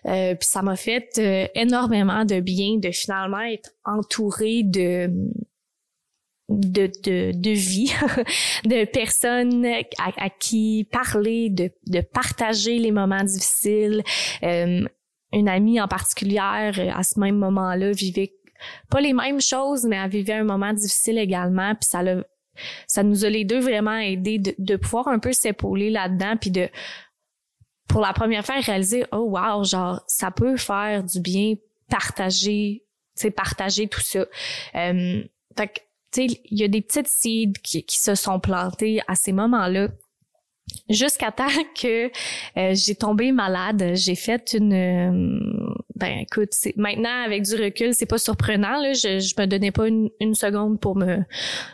Euh, 0.07 0.35
puis 0.35 0.49
ça 0.49 0.63
m'a 0.63 0.77
fait 0.77 1.11
euh, 1.19 1.47
énormément 1.55 2.25
de 2.25 2.41
bien 2.41 2.79
de 2.79 2.91
finalement 2.91 3.43
être 3.43 3.73
entourée 3.85 4.63
de 4.63 5.11
de, 6.49 6.91
de, 7.05 7.31
de 7.33 7.51
vie, 7.51 7.93
de 8.65 8.85
personnes 8.85 9.65
à, 9.99 10.31
qui 10.31 10.89
parler, 10.91 11.49
de, 11.49 11.71
de 11.87 12.01
partager 12.01 12.79
les 12.79 12.91
moments 12.91 13.23
difficiles. 13.23 14.03
Euh, 14.43 14.85
une 15.33 15.49
amie 15.49 15.81
en 15.81 15.89
particulier 15.89 16.39
à 16.39 17.03
ce 17.03 17.19
même 17.19 17.37
moment-là 17.37 17.93
vivait 17.93 18.33
pas 18.91 19.01
les 19.01 19.13
mêmes 19.13 19.41
choses, 19.41 19.85
mais 19.85 19.97
elle 19.97 20.11
vivait 20.11 20.35
un 20.35 20.45
moment 20.45 20.73
difficile 20.73 21.19
également. 21.19 21.75
Puis 21.75 21.89
ça 21.89 22.03
l'a 22.03 22.23
ça 22.87 23.03
nous 23.03 23.25
a 23.25 23.31
les 23.31 23.45
deux 23.45 23.61
vraiment 23.61 23.97
aidé 23.97 24.39
de, 24.39 24.55
de 24.59 24.77
pouvoir 24.77 25.09
un 25.09 25.19
peu 25.19 25.33
s'épauler 25.33 25.91
là-dedans 25.91 26.37
puis 26.39 26.51
de 26.51 26.69
pour 27.89 28.01
la 28.01 28.13
première 28.13 28.45
fois 28.45 28.57
réaliser 28.61 29.05
oh 29.13 29.31
wow 29.31 29.65
genre 29.65 30.03
ça 30.07 30.31
peut 30.31 30.57
faire 30.57 31.03
du 31.03 31.21
bien 31.21 31.55
partager 31.89 32.85
tu 33.17 33.23
sais 33.23 33.31
partager 33.31 33.89
tout 33.89 34.01
ça 34.01 34.27
euh, 34.75 35.23
fait 35.57 35.73
tu 36.13 36.29
sais 36.29 36.41
il 36.45 36.59
y 36.59 36.65
a 36.65 36.69
des 36.69 36.83
petites 36.83 37.09
seeds 37.09 37.53
qui, 37.63 37.85
qui 37.85 37.99
se 37.99 38.15
sont 38.15 38.41
plantées 38.41 39.01
à 39.09 39.15
ces 39.15 39.33
moments-là 39.33 39.89
jusqu'à 40.89 41.33
temps 41.33 41.47
que 41.81 42.07
euh, 42.57 42.75
j'ai 42.75 42.95
tombé 42.95 43.33
malade 43.33 43.93
j'ai 43.95 44.15
fait 44.15 44.55
une 44.55 44.73
euh, 44.73 45.71
ben 46.01 46.21
écoute, 46.21 46.55
maintenant 46.77 47.25
avec 47.27 47.43
du 47.43 47.55
recul, 47.55 47.93
c'est 47.93 48.07
pas 48.07 48.17
surprenant 48.17 48.81
là. 48.81 48.95
Je, 48.95 49.21
je 49.21 49.35
me 49.39 49.47
donnais 49.47 49.71
pas 49.71 49.87
une, 49.87 50.09
une, 50.19 50.35
seconde 50.35 50.81
pour 50.81 50.97
me 50.97 51.19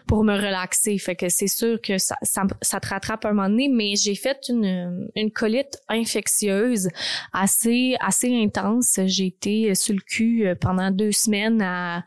pour 0.08 0.24
me 0.24 0.34
relaxer. 0.34 0.98
Fait 0.98 1.14
que 1.14 1.28
c'est 1.28 1.46
sûr 1.46 1.80
que 1.80 1.96
ça, 1.98 2.16
ça, 2.22 2.42
ça 2.60 2.80
te 2.80 2.88
rattrape 2.88 3.24
un 3.24 3.32
moment 3.32 3.48
donné. 3.48 3.68
Mais 3.68 3.94
j'ai 3.94 4.16
fait 4.16 4.48
une 4.48 5.08
une 5.14 5.30
colite 5.30 5.78
infectieuse 5.88 6.88
assez 7.32 7.94
assez 8.00 8.34
intense. 8.34 8.98
J'ai 9.04 9.26
été 9.26 9.76
sur 9.76 9.94
le 9.94 10.00
cul 10.00 10.44
euh, 10.44 10.56
pendant 10.60 10.90
deux 10.90 11.12
semaines 11.12 11.62
à 11.62 12.04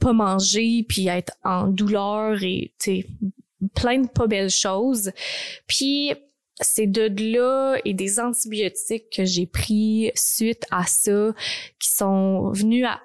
pas 0.00 0.14
manger 0.14 0.86
puis 0.88 1.10
à 1.10 1.18
être 1.18 1.34
en 1.44 1.66
douleur 1.66 2.42
et 2.42 2.72
tu 2.78 3.04
plein 3.74 4.00
de 4.00 4.08
pas 4.08 4.26
belles 4.26 4.50
choses. 4.50 5.12
Puis 5.66 6.12
c'est 6.60 6.86
de 6.86 7.08
là 7.32 7.76
et 7.84 7.94
des 7.94 8.18
antibiotiques 8.18 9.10
que 9.14 9.24
j'ai 9.24 9.46
pris 9.46 10.10
suite 10.14 10.64
à 10.70 10.84
ça 10.84 11.32
qui 11.78 11.90
sont 11.90 12.50
venus 12.50 12.84
à, 12.86 13.00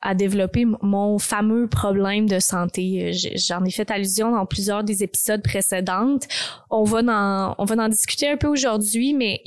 à 0.00 0.14
développer 0.14 0.64
mon 0.82 1.18
fameux 1.18 1.68
problème 1.68 2.28
de 2.28 2.38
santé. 2.38 3.12
J'en 3.36 3.64
ai 3.64 3.70
fait 3.70 3.90
allusion 3.90 4.32
dans 4.32 4.46
plusieurs 4.46 4.84
des 4.84 5.02
épisodes 5.02 5.42
précédentes. 5.42 6.28
On 6.70 6.84
va 6.84 7.00
en, 7.00 7.54
on 7.58 7.64
va 7.64 7.82
en 7.82 7.88
discuter 7.88 8.28
un 8.28 8.36
peu 8.36 8.48
aujourd'hui, 8.48 9.14
mais 9.14 9.42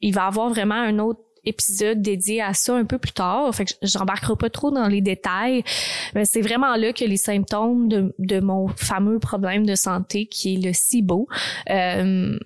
il 0.00 0.14
va 0.14 0.26
avoir 0.26 0.48
vraiment 0.48 0.74
un 0.74 0.98
autre 0.98 1.20
épisode 1.48 2.02
dédié 2.02 2.42
à 2.42 2.54
ça 2.54 2.74
un 2.74 2.84
peu 2.84 2.98
plus 2.98 3.12
tard. 3.12 3.54
Fait 3.54 3.64
que 3.64 3.72
j'embarquerai 3.82 4.36
pas 4.36 4.50
trop 4.50 4.70
dans 4.70 4.88
les 4.88 5.00
détails. 5.00 5.64
Mais 6.14 6.24
c'est 6.24 6.40
vraiment 6.40 6.76
là 6.76 6.92
que 6.92 7.04
les 7.04 7.16
symptômes 7.16 7.88
de, 7.88 8.14
de 8.18 8.40
mon 8.40 8.68
fameux 8.68 9.18
problème 9.18 9.66
de 9.66 9.74
santé, 9.74 10.26
qui 10.26 10.54
est 10.54 10.58
le 10.64 10.72
SIBO, 10.72 11.28
euh, 11.70 12.38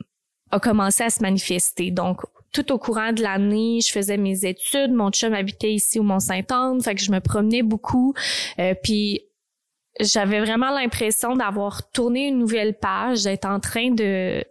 a 0.51 0.61
commencé 0.61 1.05
à 1.05 1.11
se 1.11 1.23
manifester. 1.23 1.91
Donc, 1.91 2.21
tout 2.53 2.71
au 2.71 2.79
courant 2.79 3.13
de 3.13 3.23
l'année, 3.23 3.81
je 3.81 3.91
faisais 3.91 4.19
mes 4.19 4.45
études. 4.45 4.93
Mon 4.93 5.11
chum 5.11 5.33
habitait 5.33 5.73
ici 5.73 5.99
au 5.99 6.03
Mont-Saint-Anne, 6.03 6.83
fait 6.83 6.95
que 6.95 7.01
je 7.01 7.11
me 7.11 7.21
promenais 7.21 7.63
beaucoup. 7.63 8.15
Euh, 8.59 8.75
puis 8.83 9.23
j'avais 10.01 10.41
vraiment 10.41 10.71
l'impression 10.71 11.37
d'avoir 11.37 11.91
tourné 11.91 12.29
une 12.29 12.39
nouvelle 12.39 12.75
page, 12.75 13.25
d'être 13.25 13.47
en 13.47 13.61
train 13.61 13.91
de 13.91 14.45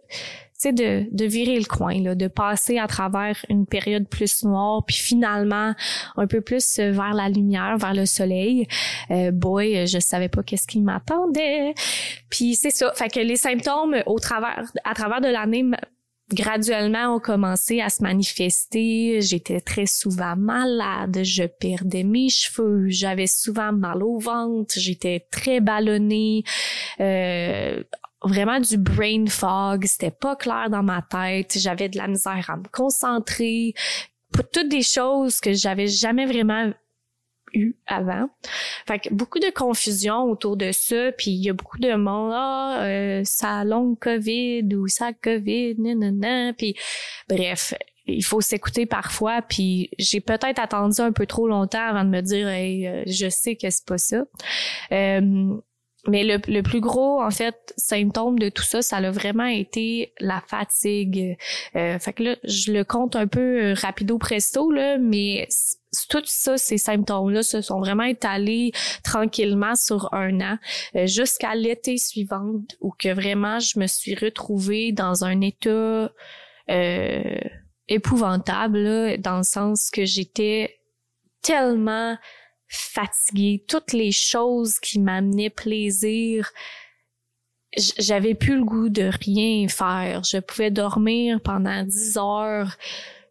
de, 0.70 1.06
de 1.10 1.24
virer 1.24 1.58
le 1.58 1.64
coin, 1.64 2.00
là, 2.00 2.14
de 2.14 2.28
passer 2.28 2.78
à 2.78 2.86
travers 2.86 3.44
une 3.48 3.66
période 3.66 4.08
plus 4.08 4.44
noire, 4.44 4.84
puis 4.86 4.96
finalement 4.96 5.74
un 6.16 6.26
peu 6.28 6.40
plus 6.40 6.78
vers 6.78 7.14
la 7.14 7.28
lumière, 7.28 7.76
vers 7.78 7.94
le 7.94 8.06
soleil. 8.06 8.68
Euh, 9.10 9.32
boy, 9.32 9.88
je 9.88 9.98
savais 9.98 10.28
pas 10.28 10.44
qu'est-ce 10.44 10.68
qui 10.68 10.80
m'attendait. 10.80 11.74
Puis 12.30 12.54
c'est 12.54 12.70
ça. 12.70 12.92
Fait 12.94 13.08
que 13.08 13.18
les 13.18 13.36
symptômes 13.36 13.96
au 14.06 14.20
travers, 14.20 14.62
à 14.84 14.94
travers 14.94 15.20
de 15.20 15.28
l'année 15.28 15.64
graduellement 16.32 17.16
ont 17.16 17.20
commencé 17.20 17.80
à 17.80 17.88
se 17.88 18.02
manifester. 18.02 19.20
J'étais 19.20 19.60
très 19.60 19.86
souvent 19.86 20.36
malade, 20.36 21.20
je 21.22 21.44
perdais 21.44 22.04
mes 22.04 22.28
cheveux, 22.28 22.88
j'avais 22.88 23.26
souvent 23.26 23.72
mal 23.72 24.02
au 24.02 24.18
ventre, 24.18 24.74
j'étais 24.76 25.26
très 25.30 25.60
ballonnée. 25.60 26.44
Euh, 27.00 27.82
vraiment 28.24 28.60
du 28.60 28.76
brain 28.76 29.26
fog, 29.26 29.84
c'était 29.86 30.10
pas 30.10 30.36
clair 30.36 30.68
dans 30.70 30.82
ma 30.82 31.02
tête, 31.02 31.58
j'avais 31.58 31.88
de 31.88 31.98
la 31.98 32.08
misère 32.08 32.44
à 32.48 32.56
me 32.56 32.68
concentrer, 32.72 33.74
toutes 34.52 34.68
des 34.68 34.82
choses 34.82 35.40
que 35.40 35.52
j'avais 35.52 35.88
jamais 35.88 36.26
vraiment 36.26 36.72
eu 37.54 37.74
avant. 37.86 38.28
Fait 38.86 38.98
que 38.98 39.12
beaucoup 39.12 39.38
de 39.38 39.50
confusion 39.50 40.22
autour 40.22 40.56
de 40.56 40.72
ça, 40.72 41.12
puis 41.12 41.30
il 41.32 41.44
y 41.44 41.50
a 41.50 41.52
beaucoup 41.52 41.78
de 41.78 41.94
monde 41.94 42.32
ah 42.34 42.82
euh, 42.82 43.22
ça 43.24 43.64
long 43.64 43.94
Covid 43.94 44.66
ou 44.74 44.88
ça 44.88 45.12
Covid 45.12 45.74
nanana 45.78 46.54
puis 46.54 46.74
bref, 47.28 47.74
il 48.06 48.24
faut 48.24 48.40
s'écouter 48.40 48.86
parfois. 48.86 49.42
Puis 49.42 49.90
j'ai 49.98 50.20
peut-être 50.20 50.58
attendu 50.58 51.00
un 51.00 51.12
peu 51.12 51.26
trop 51.26 51.48
longtemps 51.48 51.86
avant 51.86 52.04
de 52.04 52.10
me 52.10 52.20
dire 52.20 52.48
hey, 52.48 52.86
euh, 52.86 53.02
je 53.06 53.28
sais 53.28 53.56
que 53.56 53.70
c'est 53.70 53.84
pas 53.84 53.98
ça. 53.98 54.24
Euh, 54.92 55.56
mais 56.08 56.24
le, 56.24 56.38
le, 56.48 56.62
plus 56.62 56.80
gros, 56.80 57.22
en 57.22 57.30
fait, 57.30 57.72
symptôme 57.76 58.38
de 58.38 58.48
tout 58.48 58.64
ça, 58.64 58.82
ça 58.82 58.96
a 58.96 59.10
vraiment 59.10 59.46
été 59.46 60.12
la 60.18 60.42
fatigue. 60.46 61.36
Euh, 61.76 61.98
fait 61.98 62.12
que 62.12 62.22
là, 62.24 62.36
je 62.42 62.72
le 62.72 62.82
compte 62.84 63.14
un 63.14 63.28
peu 63.28 63.62
euh, 63.62 63.74
rapido 63.74 64.18
presto, 64.18 64.72
là, 64.72 64.98
mais 64.98 65.46
tout 66.08 66.22
ça, 66.24 66.58
ces 66.58 66.78
symptômes-là 66.78 67.42
se 67.42 67.60
sont 67.60 67.78
vraiment 67.78 68.04
étalés 68.04 68.72
tranquillement 69.04 69.74
sur 69.76 70.12
un 70.12 70.40
an, 70.40 70.58
euh, 70.96 71.06
jusqu'à 71.06 71.54
l'été 71.54 71.98
suivant, 71.98 72.52
où 72.80 72.92
que 72.98 73.12
vraiment 73.12 73.60
je 73.60 73.78
me 73.78 73.86
suis 73.86 74.14
retrouvée 74.14 74.90
dans 74.90 75.24
un 75.24 75.40
état 75.40 76.10
euh, 76.70 77.38
épouvantable, 77.88 79.20
dans 79.20 79.38
le 79.38 79.42
sens 79.44 79.90
que 79.90 80.04
j'étais 80.04 80.78
tellement 81.42 82.16
fatiguée. 82.72 83.64
Toutes 83.68 83.92
les 83.92 84.12
choses 84.12 84.80
qui 84.80 84.98
m'amenaient 84.98 85.50
plaisir, 85.50 86.50
j'avais 87.98 88.34
plus 88.34 88.56
le 88.56 88.64
goût 88.64 88.88
de 88.88 89.10
rien 89.24 89.68
faire. 89.68 90.24
Je 90.24 90.38
pouvais 90.38 90.70
dormir 90.70 91.40
pendant 91.42 91.84
dix 91.84 92.16
heures, 92.16 92.76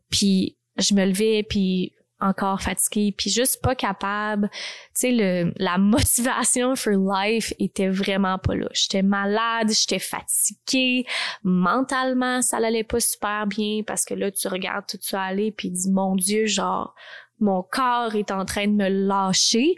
puis 0.10 0.58
je 0.78 0.94
me 0.94 1.06
levais, 1.06 1.44
puis 1.44 1.94
encore 2.20 2.62
fatiguée, 2.62 3.14
puis 3.18 3.32
juste 3.32 3.62
pas 3.64 3.74
capable. 3.74 4.50
Tu 4.52 4.60
sais, 4.94 5.12
le, 5.12 5.54
la 5.58 5.78
motivation 5.80 6.76
for 6.76 6.94
life 6.94 7.52
était 7.58 7.90
vraiment 7.90 8.38
pas 8.38 8.56
là. 8.56 8.68
J'étais 8.74 9.02
malade, 9.02 9.72
j'étais 9.72 10.00
fatiguée, 10.00 11.08
mentalement, 11.44 12.44
ça 12.44 12.58
allait 12.58 12.84
pas 12.84 13.00
super 13.00 13.48
bien 13.48 13.82
parce 13.86 14.06
que 14.06 14.14
là, 14.14 14.30
tu 14.30 14.48
regardes 14.48 14.86
tout 14.88 15.00
ça 15.02 15.24
aller, 15.24 15.52
puis 15.52 15.72
dis, 15.72 15.90
mon 15.90 16.16
Dieu, 16.16 16.46
genre, 16.46 16.94
mon 17.42 17.64
corps 17.64 18.16
est 18.16 18.32
en 18.32 18.46
train 18.46 18.68
de 18.68 18.74
me 18.74 18.88
lâcher 18.88 19.76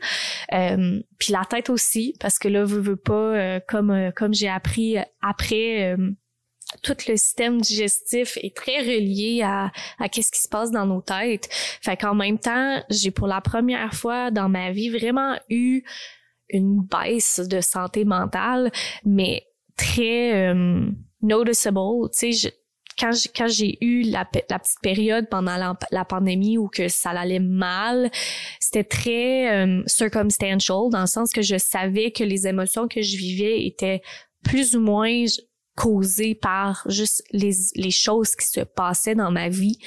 euh, 0.53 1.01
puis 1.17 1.33
la 1.33 1.45
tête 1.45 1.69
aussi 1.69 2.15
parce 2.19 2.37
que 2.39 2.47
là 2.47 2.63
veux, 2.63 2.79
veux 2.79 2.95
pas 2.95 3.13
euh, 3.13 3.59
comme 3.67 3.91
euh, 3.91 4.11
comme 4.11 4.33
j'ai 4.33 4.49
appris 4.49 4.97
après 5.21 5.95
tout 6.81 6.95
le 7.07 7.17
système 7.17 7.61
digestif 7.61 8.37
est 8.41 8.55
très 8.55 8.79
relié 8.79 9.41
à, 9.43 9.71
à 9.99 10.09
qu'est-ce 10.09 10.31
qui 10.31 10.41
se 10.41 10.49
passe 10.49 10.71
dans 10.71 10.87
nos 10.87 11.01
têtes. 11.01 11.47
Fait 11.51 11.95
qu'en 11.95 12.15
même 12.15 12.39
temps, 12.39 12.83
j'ai 12.89 13.11
pour 13.11 13.27
la 13.27 13.41
première 13.41 13.93
fois 13.93 14.31
dans 14.31 14.49
ma 14.49 14.71
vie 14.71 14.89
vraiment 14.89 15.37
eu 15.49 15.83
une 16.49 16.81
baisse 16.81 17.39
de 17.39 17.61
santé 17.61 18.05
mentale, 18.05 18.71
mais 19.05 19.43
très 19.77 20.51
euh, 20.51 20.85
noticeable. 21.21 22.09
Tu 22.17 22.33
sais, 22.33 22.53
quand 22.97 23.11
j'ai, 23.11 23.29
quand 23.35 23.47
j'ai 23.47 23.77
eu 23.83 24.03
la, 24.03 24.25
petite 24.25 24.79
période 24.81 25.27
pendant 25.29 25.75
la, 25.91 26.05
pandémie 26.05 26.57
où 26.57 26.67
que 26.67 26.87
ça 26.87 27.11
allait 27.11 27.39
mal, 27.39 28.11
c'était 28.59 28.83
très 28.83 29.51
euh, 29.51 29.83
circumstantial 29.87 30.89
dans 30.91 31.01
le 31.01 31.07
sens 31.07 31.31
que 31.31 31.41
je 31.41 31.57
savais 31.57 32.11
que 32.11 32.23
les 32.23 32.47
émotions 32.47 32.87
que 32.87 33.01
je 33.01 33.17
vivais 33.17 33.65
étaient 33.65 34.01
plus 34.43 34.75
ou 34.75 34.81
moins 34.81 35.25
causé 35.75 36.35
par 36.35 36.83
juste 36.87 37.23
les, 37.31 37.53
les 37.75 37.91
choses 37.91 38.35
qui 38.35 38.45
se 38.45 38.61
passaient 38.61 39.15
dans 39.15 39.31
ma 39.31 39.49
vie. 39.49 39.79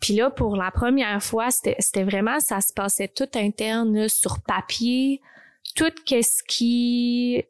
Puis 0.00 0.14
là, 0.14 0.30
pour 0.30 0.56
la 0.56 0.70
première 0.70 1.22
fois, 1.22 1.50
c'était 1.50 2.04
vraiment, 2.04 2.40
ça 2.40 2.60
se 2.60 2.72
passait 2.72 3.08
tout 3.08 3.28
interne 3.34 4.08
sur 4.08 4.40
papier, 4.40 5.20
tout 5.74 5.92
qu'est-ce 6.06 6.42
qui 6.44 7.44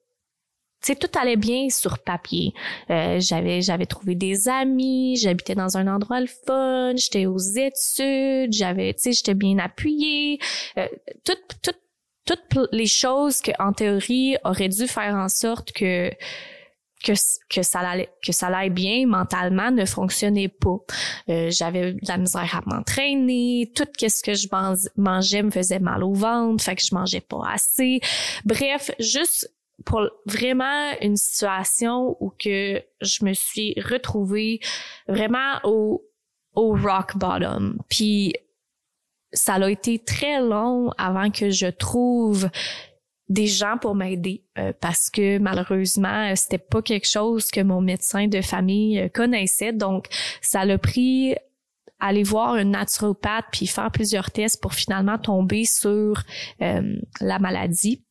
sais, 0.81 0.97
tout 0.97 1.11
allait 1.19 1.37
bien 1.37 1.69
sur 1.71 1.99
papier. 1.99 2.53
Euh, 2.91 3.19
j'avais 3.21 3.63
j'avais 3.63 3.87
trouvé 3.87 4.15
des 4.15 4.49
amis, 4.49 5.17
j'habitais 5.17 5.55
dans 5.55 5.77
un 5.77 5.87
endroit 5.87 6.21
le 6.21 6.27
fun, 6.47 6.95
j'étais 6.97 7.27
aux 7.27 7.39
études, 7.39 8.53
j'avais 8.53 8.95
tu 8.95 9.01
sais, 9.01 9.13
j'étais 9.13 9.35
bien 9.35 9.59
appuyée. 9.59 10.39
Euh, 10.79 10.89
toutes 11.25 11.61
toutes 11.63 11.81
toutes 12.25 12.69
les 12.73 12.87
choses 12.87 13.41
que 13.41 13.53
en 13.59 13.73
théorie 13.73 14.37
auraient 14.45 14.69
dû 14.69 14.87
faire 14.87 15.15
en 15.15 15.29
sorte 15.29 15.73
que 15.73 16.11
que, 17.05 17.13
que 17.49 17.63
ça 17.63 17.81
allait 17.81 18.11
que 18.25 18.33
ça 18.33 18.49
allait 18.49 18.71
bien 18.71 19.07
mentalement 19.07 19.71
ne 19.71 19.85
fonctionnait 19.85 20.49
pas. 20.49 20.79
Euh, 21.29 21.51
j'avais 21.51 21.93
de 21.93 22.09
la 22.09 22.19
misère 22.19 22.57
à 22.57 22.61
m'entraîner, 22.67 23.73
tout 23.75 23.87
ce 23.97 24.23
que 24.23 24.35
je 24.35 24.49
mangeais 24.97 25.43
me 25.43 25.51
faisait 25.51 25.79
mal 25.79 26.03
au 26.03 26.13
ventre, 26.13 26.63
fait 26.63 26.77
que 26.77 26.83
je 26.83 26.95
mangeais 26.95 27.21
pas 27.21 27.43
assez. 27.53 28.01
Bref, 28.45 28.91
juste 28.99 29.51
pour 29.85 30.09
vraiment 30.27 30.93
une 31.01 31.17
situation 31.17 32.17
où 32.21 32.31
que 32.31 32.83
je 33.01 33.25
me 33.25 33.33
suis 33.33 33.75
retrouvée 33.81 34.61
vraiment 35.07 35.61
au 35.65 36.05
au 36.55 36.75
rock 36.75 37.17
bottom. 37.17 37.79
Puis 37.89 38.35
ça 39.33 39.55
a 39.55 39.71
été 39.71 39.99
très 39.99 40.41
long 40.41 40.91
avant 40.99 41.31
que 41.31 41.51
je 41.51 41.67
trouve 41.67 42.49
des 43.29 43.47
gens 43.47 43.77
pour 43.79 43.95
m'aider 43.95 44.43
euh, 44.59 44.73
parce 44.81 45.11
que 45.11 45.39
malheureusement 45.39 46.35
c'était 46.35 46.57
pas 46.57 46.81
quelque 46.81 47.07
chose 47.07 47.51
que 47.51 47.61
mon 47.61 47.83
médecin 47.83 48.27
de 48.27 48.41
famille 48.41 48.99
euh, 48.99 49.09
connaissait 49.11 49.75
donc 49.75 50.07
ça 50.41 50.65
l'a 50.65 50.79
pris 50.79 51.35
aller 52.01 52.23
voir 52.23 52.55
un 52.55 52.65
naturopathe 52.65 53.45
puis 53.53 53.67
faire 53.67 53.91
plusieurs 53.91 54.31
tests 54.31 54.63
pour 54.63 54.73
finalement 54.73 55.19
tomber 55.19 55.67
sur 55.67 56.23
euh, 56.63 56.97
la 57.21 57.39
maladie 57.39 58.03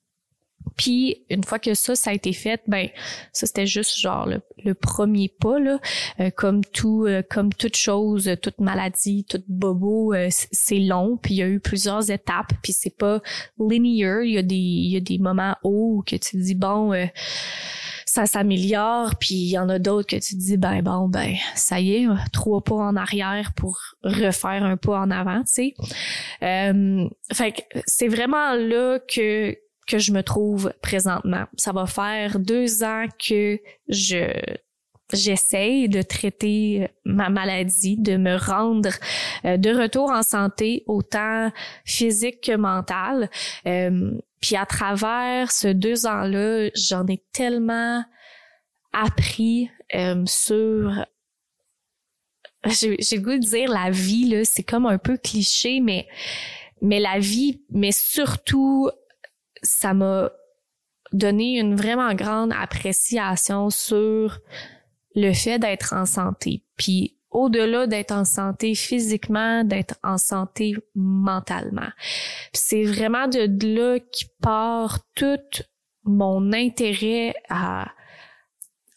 puis 0.75 1.25
une 1.29 1.43
fois 1.43 1.59
que 1.59 1.73
ça, 1.73 1.95
ça 1.95 2.11
a 2.11 2.13
été 2.13 2.33
fait, 2.33 2.61
ben 2.67 2.89
ça 3.31 3.47
c'était 3.47 3.65
juste 3.65 3.97
genre 3.99 4.27
le, 4.27 4.73
premier 4.73 5.29
pas 5.39 5.59
là. 5.59 5.79
Euh, 6.19 6.29
comme 6.29 6.63
tout, 6.63 7.05
euh, 7.07 7.21
comme 7.27 7.53
toute 7.53 7.75
chose, 7.75 8.29
toute 8.41 8.59
maladie, 8.59 9.25
toute 9.27 9.45
bobo, 9.47 10.13
euh, 10.13 10.27
c'est 10.29 10.79
long. 10.79 11.17
Puis 11.21 11.35
il 11.35 11.37
y 11.37 11.43
a 11.43 11.47
eu 11.47 11.59
plusieurs 11.59 12.11
étapes. 12.11 12.53
Puis 12.61 12.73
c'est 12.73 12.95
pas 12.95 13.21
linear. 13.59 14.21
Il 14.23 14.33
y 14.33 14.37
a 14.37 14.43
des, 14.43 14.55
il 14.55 14.91
y 14.91 14.97
a 14.97 14.99
des 14.99 15.17
moments 15.17 15.55
hauts 15.63 16.03
que 16.05 16.15
tu 16.15 16.37
dis 16.37 16.55
bon. 16.55 16.93
ça 18.05 18.25
s'améliore, 18.25 19.15
puis 19.19 19.35
il 19.35 19.49
y 19.49 19.59
en 19.59 19.69
a 19.69 19.79
d'autres 19.79 20.07
que 20.07 20.15
tu 20.15 20.35
dis 20.35 20.57
ben 20.57 20.81
bon 20.81 21.07
ben 21.07 21.35
ça 21.55 21.79
y 21.79 21.93
est, 21.95 22.07
trois 22.31 22.63
pas 22.63 22.75
en 22.75 22.95
arrière 22.95 23.51
pour 23.55 23.79
refaire 24.03 24.63
un 24.63 24.77
pas 24.77 24.99
en 24.99 25.11
avant, 25.11 25.43
tu 25.43 25.73
sais. 25.73 25.73
fait 26.39 27.51
que 27.51 27.61
c'est 27.85 28.07
vraiment 28.07 28.53
là 28.53 28.99
que 28.99 29.55
que 29.87 29.97
je 29.97 30.11
me 30.11 30.21
trouve 30.21 30.73
présentement. 30.81 31.45
Ça 31.55 31.71
va 31.71 31.85
faire 31.85 32.39
deux 32.39 32.83
ans 32.83 33.05
que 33.17 33.59
je 33.87 34.31
j'essaye 35.13 35.87
de 35.87 36.01
traiter 36.01 36.89
ma 37.05 37.29
maladie, 37.29 37.97
de 37.97 38.17
me 38.17 38.35
rendre 38.35 38.89
euh, 39.45 39.57
de 39.57 39.69
retour 39.69 40.09
en 40.09 40.21
santé, 40.21 40.83
autant 40.85 41.51
physique 41.85 42.41
que 42.41 42.55
mentale. 42.55 43.29
Euh, 43.65 44.11
puis 44.41 44.55
à 44.55 44.65
travers 44.65 45.51
ce 45.51 45.69
deux 45.69 46.05
ans-là, 46.05 46.69
j'en 46.75 47.07
ai 47.07 47.23
tellement 47.31 48.03
appris 48.91 49.69
euh, 49.95 50.23
sur 50.25 51.05
j'ai 52.65 52.97
le 52.97 53.21
goût 53.21 53.37
de 53.37 53.37
dire 53.37 53.69
la 53.69 53.89
vie 53.89 54.25
là, 54.25 54.43
c'est 54.43 54.63
comme 54.63 54.87
un 54.87 54.97
peu 54.97 55.17
cliché, 55.17 55.79
mais 55.79 56.05
mais 56.81 56.99
la 56.99 57.17
vie, 57.17 57.61
mais 57.71 57.91
surtout 57.91 58.89
ça 59.67 59.93
m'a 59.93 60.31
donné 61.11 61.59
une 61.59 61.75
vraiment 61.75 62.13
grande 62.13 62.53
appréciation 62.53 63.69
sur 63.69 64.39
le 65.15 65.33
fait 65.33 65.59
d'être 65.59 65.93
en 65.93 66.05
santé. 66.05 66.63
Puis 66.77 67.17
au-delà 67.31 67.87
d'être 67.87 68.13
en 68.13 68.23
santé 68.23 68.73
physiquement, 68.73 69.63
d'être 69.63 69.95
en 70.03 70.17
santé 70.17 70.75
mentalement. 70.95 71.89
C'est 72.53 72.83
vraiment 72.83 73.27
de 73.27 73.75
là 73.75 73.99
qui 73.99 74.25
part 74.41 74.99
tout 75.13 75.63
mon 76.03 76.53
intérêt 76.53 77.35
à 77.49 77.91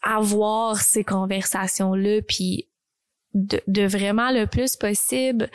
avoir 0.01 0.77
ces 0.77 1.03
conversations-là, 1.03 2.21
puis 2.21 2.69
de, 3.33 3.61
de, 3.67 3.83
vraiment 3.83 4.31
le 4.31 4.47
plus 4.47 4.75
possible 4.75 5.49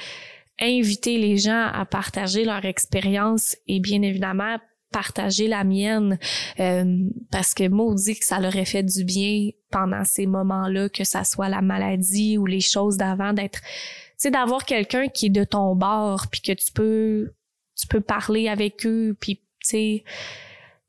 inviter 0.61 1.18
les 1.18 1.37
gens 1.37 1.68
à 1.72 1.85
partager 1.85 2.44
leur 2.44 2.64
expérience 2.64 3.57
et 3.66 3.81
bien 3.81 4.02
évidemment 4.02 4.59
partager 4.90 5.49
la 5.49 5.64
mienne 5.64 6.18
euh, 6.61 7.09
parce 7.31 7.55
que 7.55 7.68
maudit 7.68 8.18
que 8.18 8.25
ça 8.25 8.40
leur 8.40 8.53
fait 8.53 8.83
du 8.83 9.05
bien 9.05 9.51
pendant 9.70 10.05
ces 10.05 10.27
moments-là, 10.27 10.88
que 10.88 11.05
ça 11.05 11.25
soit 11.25 11.49
la 11.49 11.61
maladie 11.61 12.38
ou 12.38 12.46
les 12.46 12.61
choses 12.61 12.96
d'avant, 12.96 13.33
d'être, 13.33 13.61
tu 13.61 13.68
sais, 14.16 14.31
d'avoir 14.31 14.64
quelqu'un 14.64 15.09
qui 15.09 15.27
est 15.27 15.31
de 15.31 15.44
ton 15.44 15.75
bord, 15.75 16.27
puis 16.31 16.40
que 16.40 16.53
tu 16.53 16.72
peux, 16.72 17.33
tu 17.79 17.87
peux 17.88 18.01
parler 18.01 18.49
avec 18.49 18.87
eux, 18.87 19.16
puis 19.20 19.37
tu 19.37 19.68
sais, 19.68 20.05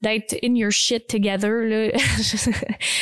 d'être 0.02 0.36
in 0.44 0.56
your 0.56 0.72
shit 0.72 1.08
together 1.08 1.64
là. 1.64 1.90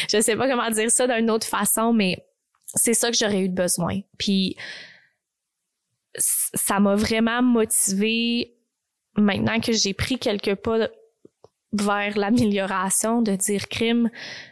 je 0.10 0.22
sais 0.22 0.36
pas 0.36 0.50
comment 0.50 0.70
dire 0.72 0.90
ça 0.90 1.08
d'une 1.08 1.30
autre 1.30 1.48
façon, 1.48 1.94
mais 1.94 2.26
c'est 2.66 2.94
ça 2.94 3.12
que 3.12 3.18
j'aurais 3.18 3.42
eu 3.42 3.50
de 3.50 3.54
besoin. 3.54 4.02
Puis 4.18 4.56
ça 6.18 6.80
m'a 6.80 6.96
vraiment 6.96 7.42
motivé 7.42 8.55
maintenant 9.18 9.60
que 9.60 9.72
j'ai 9.72 9.94
pris 9.94 10.18
quelques 10.20 10.56
pas 10.56 10.90
vers 11.74 12.18
l'amélioration, 12.18 13.22
de 13.22 13.36
dire 13.36 13.68
crime, 13.68 14.10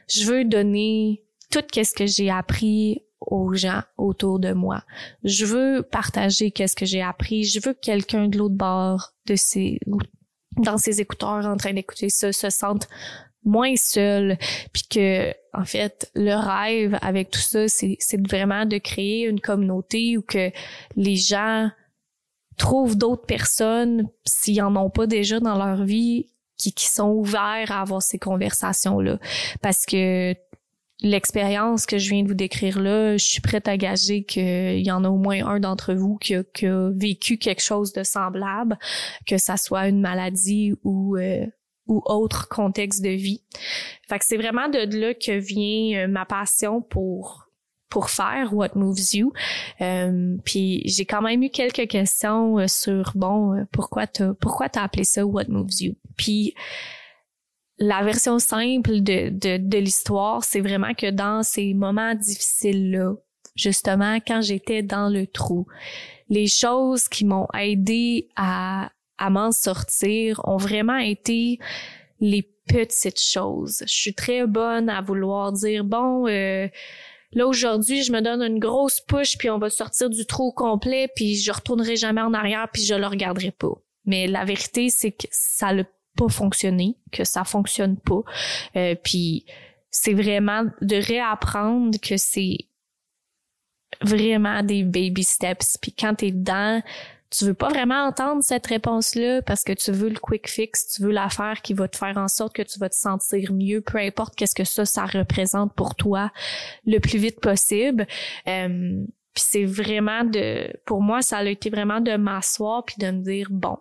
je 0.09 0.25
veux 0.25 0.45
donner 0.45 1.23
tout 1.51 1.63
ce 1.71 1.93
que 1.93 2.05
j'ai 2.05 2.29
appris 2.29 3.03
aux 3.21 3.53
gens 3.53 3.81
autour 3.97 4.39
de 4.39 4.51
moi. 4.53 4.83
Je 5.23 5.45
veux 5.45 5.83
partager 5.83 6.51
qu'est-ce 6.51 6.75
que 6.75 6.85
j'ai 6.85 7.01
appris. 7.01 7.45
Je 7.45 7.59
veux 7.61 7.73
que 7.73 7.79
quelqu'un 7.79 8.27
de 8.27 8.37
l'autre 8.37 8.55
bord 8.55 9.13
de 9.25 9.35
ses 9.35 9.79
dans 10.57 10.77
ses 10.77 11.01
écouteurs 11.01 11.45
en 11.45 11.57
train 11.57 11.73
d'écouter 11.73 12.09
ça 12.09 12.31
se 12.31 12.49
sente 12.51 12.87
moins 13.43 13.75
seul 13.75 14.37
puis 14.71 14.83
que 14.89 15.33
en 15.53 15.65
fait 15.65 16.11
le 16.13 16.35
rêve 16.35 16.97
avec 17.01 17.31
tout 17.31 17.39
ça 17.39 17.67
c'est 17.67 17.97
vraiment 18.29 18.65
de 18.65 18.77
créer 18.77 19.25
une 19.25 19.41
communauté 19.41 20.15
où 20.17 20.21
que 20.21 20.51
les 20.95 21.15
gens 21.15 21.69
trouvent 22.57 22.97
d'autres 22.97 23.25
personnes, 23.25 24.07
s'ils 24.25 24.61
en 24.61 24.75
ont 24.75 24.89
pas 24.89 25.07
déjà 25.07 25.39
dans 25.39 25.57
leur 25.57 25.83
vie, 25.83 26.27
qui, 26.57 26.73
qui 26.73 26.87
sont 26.87 27.09
ouverts 27.09 27.71
à 27.71 27.81
avoir 27.81 28.01
ces 28.01 28.19
conversations-là. 28.19 29.19
Parce 29.61 29.85
que 29.85 30.35
l'expérience 31.01 31.85
que 31.85 31.97
je 31.97 32.09
viens 32.09 32.23
de 32.23 32.27
vous 32.27 32.33
décrire 32.33 32.79
là, 32.79 33.17
je 33.17 33.23
suis 33.23 33.41
prête 33.41 33.67
à 33.67 33.77
gager 33.77 34.23
qu'il 34.23 34.79
y 34.79 34.91
en 34.91 35.03
a 35.03 35.09
au 35.09 35.17
moins 35.17 35.45
un 35.45 35.59
d'entre 35.59 35.93
vous 35.93 36.17
qui 36.17 36.35
a, 36.35 36.43
qui 36.43 36.65
a, 36.65 36.89
vécu 36.93 37.37
quelque 37.37 37.61
chose 37.61 37.91
de 37.93 38.03
semblable, 38.03 38.77
que 39.27 39.37
ça 39.37 39.57
soit 39.57 39.87
une 39.87 39.99
maladie 39.99 40.73
ou 40.83 41.17
euh, 41.17 41.45
ou 41.87 42.01
autre 42.05 42.47
contexte 42.47 43.03
de 43.03 43.09
vie. 43.09 43.43
Fait 44.07 44.17
que 44.17 44.25
c'est 44.25 44.37
vraiment 44.37 44.69
de 44.69 44.79
là 44.97 45.13
que 45.13 45.37
vient 45.37 46.03
euh, 46.03 46.07
ma 46.07 46.25
passion 46.25 46.81
pour 46.81 47.42
pour 47.93 48.09
faire 48.09 48.51
What 48.55 48.71
Moves 48.73 49.13
You. 49.13 49.31
Euh, 49.79 50.35
puis 50.43 50.81
j'ai 50.85 51.05
quand 51.05 51.21
même 51.21 51.43
eu 51.43 51.51
quelques 51.51 51.87
questions 51.87 52.57
euh, 52.57 52.65
sur 52.67 53.11
bon 53.13 53.53
euh, 53.53 53.65
pourquoi 53.71 54.07
t'as 54.07 54.33
pourquoi 54.33 54.67
t'as 54.67 54.81
appelé 54.81 55.03
ça 55.03 55.23
What 55.23 55.45
Moves 55.47 55.79
You? 55.79 55.93
Puis 56.17 56.55
la 57.77 58.01
version 58.01 58.39
simple 58.39 59.01
de, 59.01 59.29
de, 59.29 59.57
de 59.57 59.77
l'histoire, 59.77 60.43
c'est 60.43 60.59
vraiment 60.59 60.95
que 60.95 61.11
dans 61.11 61.43
ces 61.43 61.75
moments 61.75 62.15
difficiles-là, 62.15 63.13
justement, 63.55 64.15
quand 64.25 64.41
j'étais 64.41 64.81
dans 64.81 65.09
le 65.09 65.27
trou, 65.27 65.67
les 66.29 66.47
choses 66.47 67.07
qui 67.07 67.25
m'ont 67.25 67.47
aidé 67.53 68.27
à, 68.35 68.89
à 69.19 69.29
m'en 69.29 69.51
sortir 69.51 70.41
ont 70.45 70.57
vraiment 70.57 70.97
été 70.97 71.59
les 72.19 72.41
petites 72.67 73.21
choses. 73.21 73.83
Je 73.85 73.93
suis 73.93 74.15
très 74.15 74.47
bonne 74.47 74.89
à 74.89 75.01
vouloir 75.01 75.51
dire, 75.51 75.83
bon, 75.83 76.27
euh, 76.27 76.67
Là, 77.33 77.47
aujourd'hui, 77.47 78.03
je 78.03 78.11
me 78.11 78.21
donne 78.21 78.41
une 78.41 78.59
grosse 78.59 79.01
push, 79.01 79.37
puis 79.37 79.49
on 79.49 79.57
va 79.57 79.69
sortir 79.69 80.09
du 80.09 80.25
trou 80.25 80.51
complet, 80.51 81.09
puis 81.15 81.35
je 81.35 81.51
retournerai 81.51 81.95
jamais 81.95 82.21
en 82.21 82.33
arrière, 82.33 82.67
puis 82.71 82.83
je 82.83 82.95
le 82.95 83.07
regarderai 83.07 83.51
pas. 83.51 83.73
Mais 84.05 84.27
la 84.27 84.45
vérité, 84.45 84.89
c'est 84.89 85.11
que 85.11 85.27
ça 85.31 85.73
n'a 85.73 85.83
pas 86.15 86.29
fonctionné, 86.29 86.95
que 87.11 87.23
ça 87.23 87.43
fonctionne 87.43 87.97
pas. 87.97 88.21
Euh, 88.75 88.95
puis 89.03 89.45
c'est 89.89 90.13
vraiment 90.13 90.65
de 90.81 90.95
réapprendre 90.95 91.97
que 91.99 92.17
c'est 92.17 92.57
vraiment 94.01 94.63
des 94.63 94.83
baby 94.83 95.23
steps. 95.23 95.77
Puis 95.77 95.93
quand 95.93 96.15
t'es 96.15 96.31
dedans, 96.31 96.81
tu 97.33 97.45
veux 97.45 97.53
pas 97.53 97.69
vraiment 97.69 98.05
entendre 98.05 98.43
cette 98.43 98.67
réponse-là 98.67 99.41
parce 99.41 99.63
que 99.63 99.73
tu 99.73 99.91
veux 99.91 100.09
le 100.09 100.19
quick 100.19 100.47
fix, 100.47 100.87
tu 100.87 101.01
veux 101.01 101.11
l'affaire 101.11 101.61
qui 101.63 101.73
va 101.73 101.87
te 101.87 101.97
faire 101.97 102.17
en 102.17 102.27
sorte 102.27 102.53
que 102.53 102.61
tu 102.61 102.77
vas 102.79 102.89
te 102.89 102.95
sentir 102.95 103.53
mieux, 103.53 103.81
peu 103.81 103.97
importe 103.97 104.35
qu'est-ce 104.35 104.53
que 104.53 104.63
ça, 104.63 104.85
ça 104.85 105.05
représente 105.05 105.73
pour 105.73 105.95
toi 105.95 106.31
le 106.85 106.99
plus 106.99 107.17
vite 107.17 107.39
possible. 107.39 108.05
Euh, 108.47 109.03
puis 109.33 109.43
c'est 109.47 109.65
vraiment 109.65 110.23
de, 110.23 110.71
pour 110.85 111.01
moi, 111.01 111.23
ça 111.23 111.39
a 111.39 111.45
été 111.45 111.71
vraiment 111.71 112.01
de 112.01 112.15
m'asseoir 112.17 112.85
puis 112.85 112.97
de 112.99 113.09
me 113.09 113.23
dire, 113.23 113.47
bon, 113.49 113.77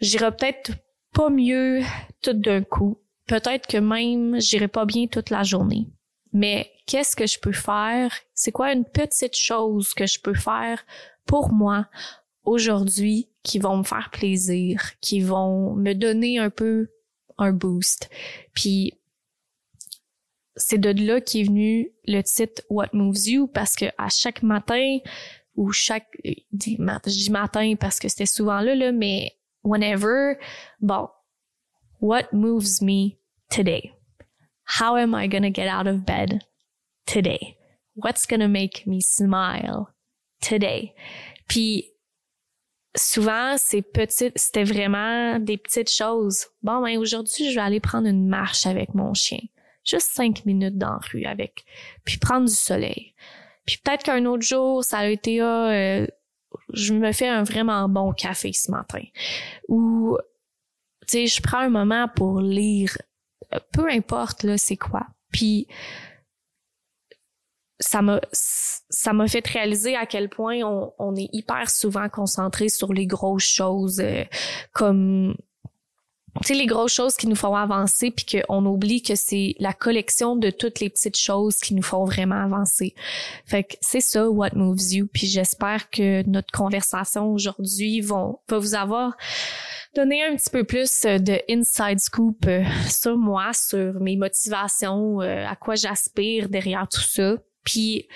j'irai 0.00 0.30
peut-être 0.30 0.70
pas 1.12 1.28
mieux 1.28 1.80
tout 2.22 2.34
d'un 2.34 2.62
coup. 2.62 3.00
Peut-être 3.26 3.66
que 3.66 3.78
même 3.78 4.40
j'irai 4.40 4.68
pas 4.68 4.84
bien 4.84 5.06
toute 5.08 5.30
la 5.30 5.42
journée. 5.42 5.88
Mais 6.32 6.70
qu'est-ce 6.86 7.16
que 7.16 7.26
je 7.26 7.38
peux 7.40 7.52
faire? 7.52 8.12
C'est 8.32 8.52
quoi 8.52 8.72
une 8.72 8.84
petite 8.84 9.36
chose 9.36 9.92
que 9.94 10.06
je 10.06 10.20
peux 10.20 10.34
faire 10.34 10.84
pour 11.26 11.52
moi 11.52 11.86
aujourd'hui 12.44 13.28
qui 13.42 13.58
vont 13.58 13.78
me 13.78 13.82
faire 13.82 14.10
plaisir, 14.10 14.80
qui 15.00 15.20
vont 15.20 15.74
me 15.74 15.94
donner 15.94 16.38
un 16.38 16.50
peu 16.50 16.88
un 17.38 17.52
boost. 17.52 18.10
Puis 18.54 18.92
c'est 20.56 20.78
de 20.78 20.90
là 20.90 21.20
qu'est 21.20 21.44
venu 21.44 21.90
le 22.06 22.22
titre 22.22 22.62
What 22.70 22.90
Moves 22.92 23.28
You 23.28 23.46
parce 23.48 23.74
que 23.74 23.86
à 23.98 24.08
chaque 24.08 24.42
matin 24.42 24.98
ou 25.56 25.72
chaque 25.72 26.06
je 26.24 26.36
dis 26.52 27.30
matin 27.30 27.74
parce 27.78 27.98
que 27.98 28.08
c'était 28.08 28.26
souvent 28.26 28.60
là 28.60 28.74
là 28.74 28.92
mais 28.92 29.32
whenever 29.64 30.36
bon 30.80 31.08
what 32.00 32.32
moves 32.32 32.80
me 32.80 33.16
today? 33.50 33.92
How 34.64 34.96
am 34.96 35.14
I 35.14 35.26
going 35.26 35.42
to 35.42 35.50
get 35.50 35.68
out 35.68 35.86
of 35.86 36.04
bed 36.04 36.44
today? 37.06 37.56
What's 37.94 38.26
going 38.26 38.40
to 38.40 38.48
make 38.48 38.86
me 38.86 39.00
smile 39.00 39.93
Puis 41.48 41.92
souvent, 42.96 43.56
c'est 43.58 43.82
petites, 43.82 44.38
c'était 44.38 44.64
vraiment 44.64 45.38
des 45.38 45.56
petites 45.56 45.90
choses. 45.90 46.46
Bon, 46.62 46.82
ben 46.82 46.98
aujourd'hui, 46.98 47.50
je 47.50 47.54
vais 47.54 47.60
aller 47.60 47.80
prendre 47.80 48.06
une 48.06 48.26
marche 48.26 48.66
avec 48.66 48.94
mon 48.94 49.14
chien. 49.14 49.40
Juste 49.84 50.10
cinq 50.12 50.46
minutes 50.46 50.78
dans 50.78 50.92
la 50.92 51.00
rue 51.12 51.24
avec. 51.24 51.64
Puis 52.04 52.18
prendre 52.18 52.46
du 52.46 52.54
soleil. 52.54 53.14
Puis 53.66 53.78
peut-être 53.82 54.02
qu'un 54.02 54.24
autre 54.26 54.42
jour, 54.42 54.84
ça 54.84 54.98
a 54.98 55.06
été 55.06 55.40
ah, 55.40 55.70
euh, 55.70 56.06
je 56.72 56.94
me 56.94 57.12
fais 57.12 57.28
un 57.28 57.42
vraiment 57.42 57.88
bon 57.88 58.12
café 58.12 58.52
ce 58.52 58.70
matin. 58.70 59.02
Ou 59.68 60.16
tu 61.06 61.08
sais, 61.08 61.26
je 61.26 61.42
prends 61.42 61.58
un 61.58 61.68
moment 61.68 62.08
pour 62.08 62.40
lire. 62.40 62.96
Peu 63.72 63.88
importe 63.90 64.42
là, 64.42 64.56
c'est 64.56 64.76
quoi. 64.76 65.06
Puis 65.32 65.66
ça 67.80 68.02
m'a 68.02 68.20
ça 68.32 69.12
m'a 69.12 69.26
fait 69.26 69.46
réaliser 69.46 69.96
à 69.96 70.06
quel 70.06 70.28
point 70.28 70.60
on, 70.62 70.92
on, 70.98 71.16
est 71.16 71.28
hyper 71.32 71.70
souvent 71.70 72.08
concentré 72.08 72.68
sur 72.68 72.92
les 72.92 73.06
grosses 73.06 73.44
choses 73.44 74.00
euh, 74.00 74.24
comme 74.72 75.34
tu 76.40 76.48
sais 76.48 76.54
les 76.54 76.66
grosses 76.66 76.92
choses 76.92 77.16
qui 77.16 77.28
nous 77.28 77.36
font 77.36 77.54
avancer 77.54 78.10
puis 78.10 78.26
qu'on 78.26 78.66
oublie 78.66 79.02
que 79.02 79.14
c'est 79.14 79.54
la 79.58 79.72
collection 79.72 80.34
de 80.36 80.50
toutes 80.50 80.80
les 80.80 80.90
petites 80.90 81.16
choses 81.16 81.56
qui 81.56 81.74
nous 81.74 81.82
font 81.82 82.04
vraiment 82.04 82.42
avancer. 82.42 82.94
Fait 83.46 83.64
que 83.64 83.74
c'est 83.80 84.00
ça 84.00 84.28
what 84.28 84.50
moves 84.54 84.92
you 84.92 85.06
puis 85.12 85.26
j'espère 85.26 85.90
que 85.90 86.28
notre 86.28 86.50
conversation 86.52 87.32
aujourd'hui 87.32 88.00
vont 88.00 88.38
va 88.48 88.58
vous 88.58 88.74
avoir 88.74 89.16
donné 89.94 90.24
un 90.24 90.34
petit 90.34 90.50
peu 90.50 90.64
plus 90.64 91.02
de 91.02 91.40
inside 91.48 92.00
scoop 92.00 92.46
euh, 92.46 92.64
sur 92.88 93.16
moi, 93.16 93.52
sur 93.52 94.00
mes 94.00 94.16
motivations, 94.16 95.20
euh, 95.20 95.46
à 95.46 95.54
quoi 95.54 95.76
j'aspire 95.76 96.48
derrière 96.48 96.88
tout 96.88 97.00
ça. 97.00 97.36
Puis 97.64 98.06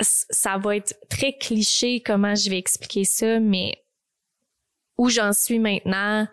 ça 0.00 0.58
va 0.58 0.76
être 0.76 0.94
très 1.08 1.36
cliché 1.36 2.00
comment 2.00 2.34
je 2.34 2.50
vais 2.50 2.58
expliquer 2.58 3.04
ça, 3.04 3.40
mais 3.40 3.82
où 4.98 5.08
j'en 5.08 5.32
suis 5.32 5.58
maintenant, 5.58 6.26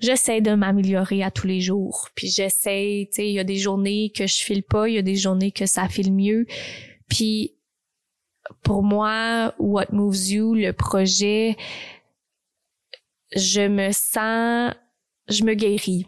j'essaie 0.00 0.40
de 0.40 0.54
m'améliorer 0.54 1.22
à 1.22 1.30
tous 1.30 1.46
les 1.46 1.60
jours. 1.60 2.08
Puis 2.14 2.28
j'essaie, 2.28 3.08
tu 3.10 3.16
sais, 3.16 3.28
il 3.28 3.34
y 3.34 3.38
a 3.38 3.44
des 3.44 3.56
journées 3.56 4.10
que 4.14 4.26
je 4.26 4.42
file 4.42 4.62
pas, 4.62 4.88
il 4.88 4.94
y 4.94 4.98
a 4.98 5.02
des 5.02 5.16
journées 5.16 5.52
que 5.52 5.66
ça 5.66 5.88
file 5.88 6.12
mieux. 6.12 6.46
Puis 7.08 7.54
pour 8.62 8.82
moi, 8.82 9.54
What 9.58 9.92
Moves 9.92 10.28
You, 10.28 10.54
le 10.54 10.72
projet, 10.72 11.56
je 13.34 13.66
me 13.66 13.92
sens, 13.92 14.74
je 15.28 15.44
me 15.44 15.54
guéris. 15.54 16.06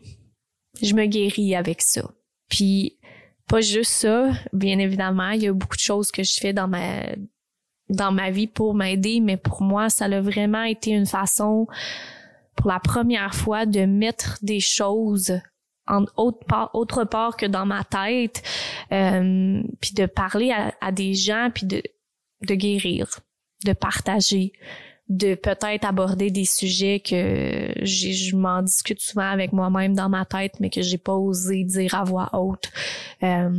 Je 0.80 0.94
me 0.94 1.06
guéris 1.06 1.54
avec 1.54 1.82
ça. 1.82 2.10
Puis 2.48 2.98
pas 3.50 3.60
juste 3.60 3.90
ça, 3.90 4.30
bien 4.52 4.78
évidemment, 4.78 5.30
il 5.30 5.42
y 5.42 5.48
a 5.48 5.52
beaucoup 5.52 5.76
de 5.76 5.80
choses 5.82 6.12
que 6.12 6.22
je 6.22 6.34
fais 6.40 6.52
dans 6.52 6.68
ma 6.68 7.02
dans 7.88 8.12
ma 8.12 8.30
vie 8.30 8.46
pour 8.46 8.74
m'aider, 8.74 9.18
mais 9.18 9.36
pour 9.36 9.62
moi, 9.62 9.90
ça 9.90 10.04
a 10.04 10.20
vraiment 10.20 10.62
été 10.62 10.92
une 10.92 11.06
façon 11.06 11.66
pour 12.54 12.68
la 12.68 12.78
première 12.78 13.34
fois 13.34 13.66
de 13.66 13.86
mettre 13.86 14.38
des 14.42 14.60
choses 14.60 15.40
en 15.88 16.04
autre 16.16 16.46
part, 16.46 16.70
autre 16.74 17.02
part 17.02 17.36
que 17.36 17.46
dans 17.46 17.66
ma 17.66 17.82
tête, 17.82 18.44
euh, 18.92 19.60
puis 19.80 19.94
de 19.94 20.06
parler 20.06 20.52
à, 20.52 20.72
à, 20.80 20.92
des 20.92 21.14
gens, 21.14 21.50
puis 21.52 21.66
de, 21.66 21.82
de 22.46 22.54
guérir, 22.54 23.18
de 23.64 23.72
partager 23.72 24.52
de 25.10 25.34
peut-être 25.34 25.84
aborder 25.84 26.30
des 26.30 26.44
sujets 26.44 27.00
que 27.00 27.72
je 27.82 28.36
m'en 28.36 28.62
discute 28.62 29.00
souvent 29.00 29.28
avec 29.28 29.52
moi-même 29.52 29.94
dans 29.94 30.08
ma 30.08 30.24
tête, 30.24 30.60
mais 30.60 30.70
que 30.70 30.82
j'ai 30.82 30.98
pas 30.98 31.16
osé 31.16 31.64
dire 31.64 31.96
à 31.96 32.04
voix 32.04 32.30
haute. 32.32 32.70
Euh, 33.24 33.50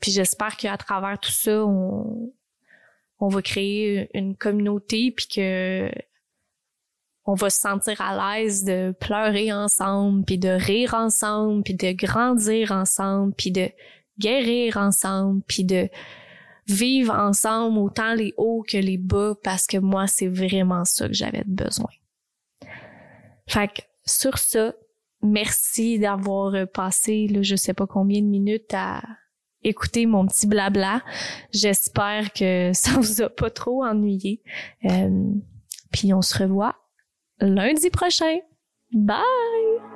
puis 0.00 0.12
j'espère 0.12 0.56
qu'à 0.58 0.76
travers 0.76 1.18
tout 1.18 1.32
ça, 1.32 1.64
on, 1.64 2.30
on 3.20 3.28
va 3.28 3.40
créer 3.40 4.10
une 4.12 4.36
communauté, 4.36 5.12
puis 5.16 5.26
que 5.28 5.90
on 7.24 7.34
va 7.34 7.48
se 7.48 7.60
sentir 7.60 8.00
à 8.00 8.36
l'aise 8.36 8.64
de 8.64 8.94
pleurer 9.00 9.50
ensemble, 9.50 10.24
puis 10.26 10.36
de 10.36 10.50
rire 10.50 10.92
ensemble, 10.92 11.62
puis 11.62 11.74
de 11.74 11.92
grandir 11.92 12.70
ensemble, 12.70 13.32
puis 13.32 13.50
de 13.50 13.70
guérir 14.18 14.76
ensemble, 14.76 15.40
puis 15.46 15.64
de 15.64 15.88
vivre 16.66 17.12
ensemble 17.14 17.78
autant 17.78 18.14
les 18.14 18.34
hauts 18.36 18.64
que 18.66 18.76
les 18.76 18.98
bas 18.98 19.34
parce 19.42 19.66
que 19.66 19.78
moi, 19.78 20.06
c'est 20.06 20.28
vraiment 20.28 20.84
ça 20.84 21.08
que 21.08 21.14
j'avais 21.14 21.44
besoin. 21.46 21.90
Fait 23.48 23.68
que 23.68 23.82
sur 24.04 24.38
ça, 24.38 24.74
merci 25.22 25.98
d'avoir 25.98 26.66
passé 26.68 27.28
là, 27.28 27.42
je 27.42 27.56
sais 27.56 27.74
pas 27.74 27.86
combien 27.86 28.20
de 28.20 28.26
minutes 28.26 28.72
à 28.74 29.02
écouter 29.64 30.06
mon 30.06 30.26
petit 30.26 30.46
blabla. 30.46 31.02
J'espère 31.52 32.32
que 32.32 32.70
ça 32.74 32.92
vous 32.92 33.22
a 33.22 33.28
pas 33.28 33.50
trop 33.50 33.84
ennuyé. 33.84 34.42
Euh, 34.84 35.32
puis 35.92 36.12
on 36.14 36.22
se 36.22 36.38
revoit 36.38 36.76
lundi 37.40 37.90
prochain. 37.90 38.38
Bye! 38.92 39.91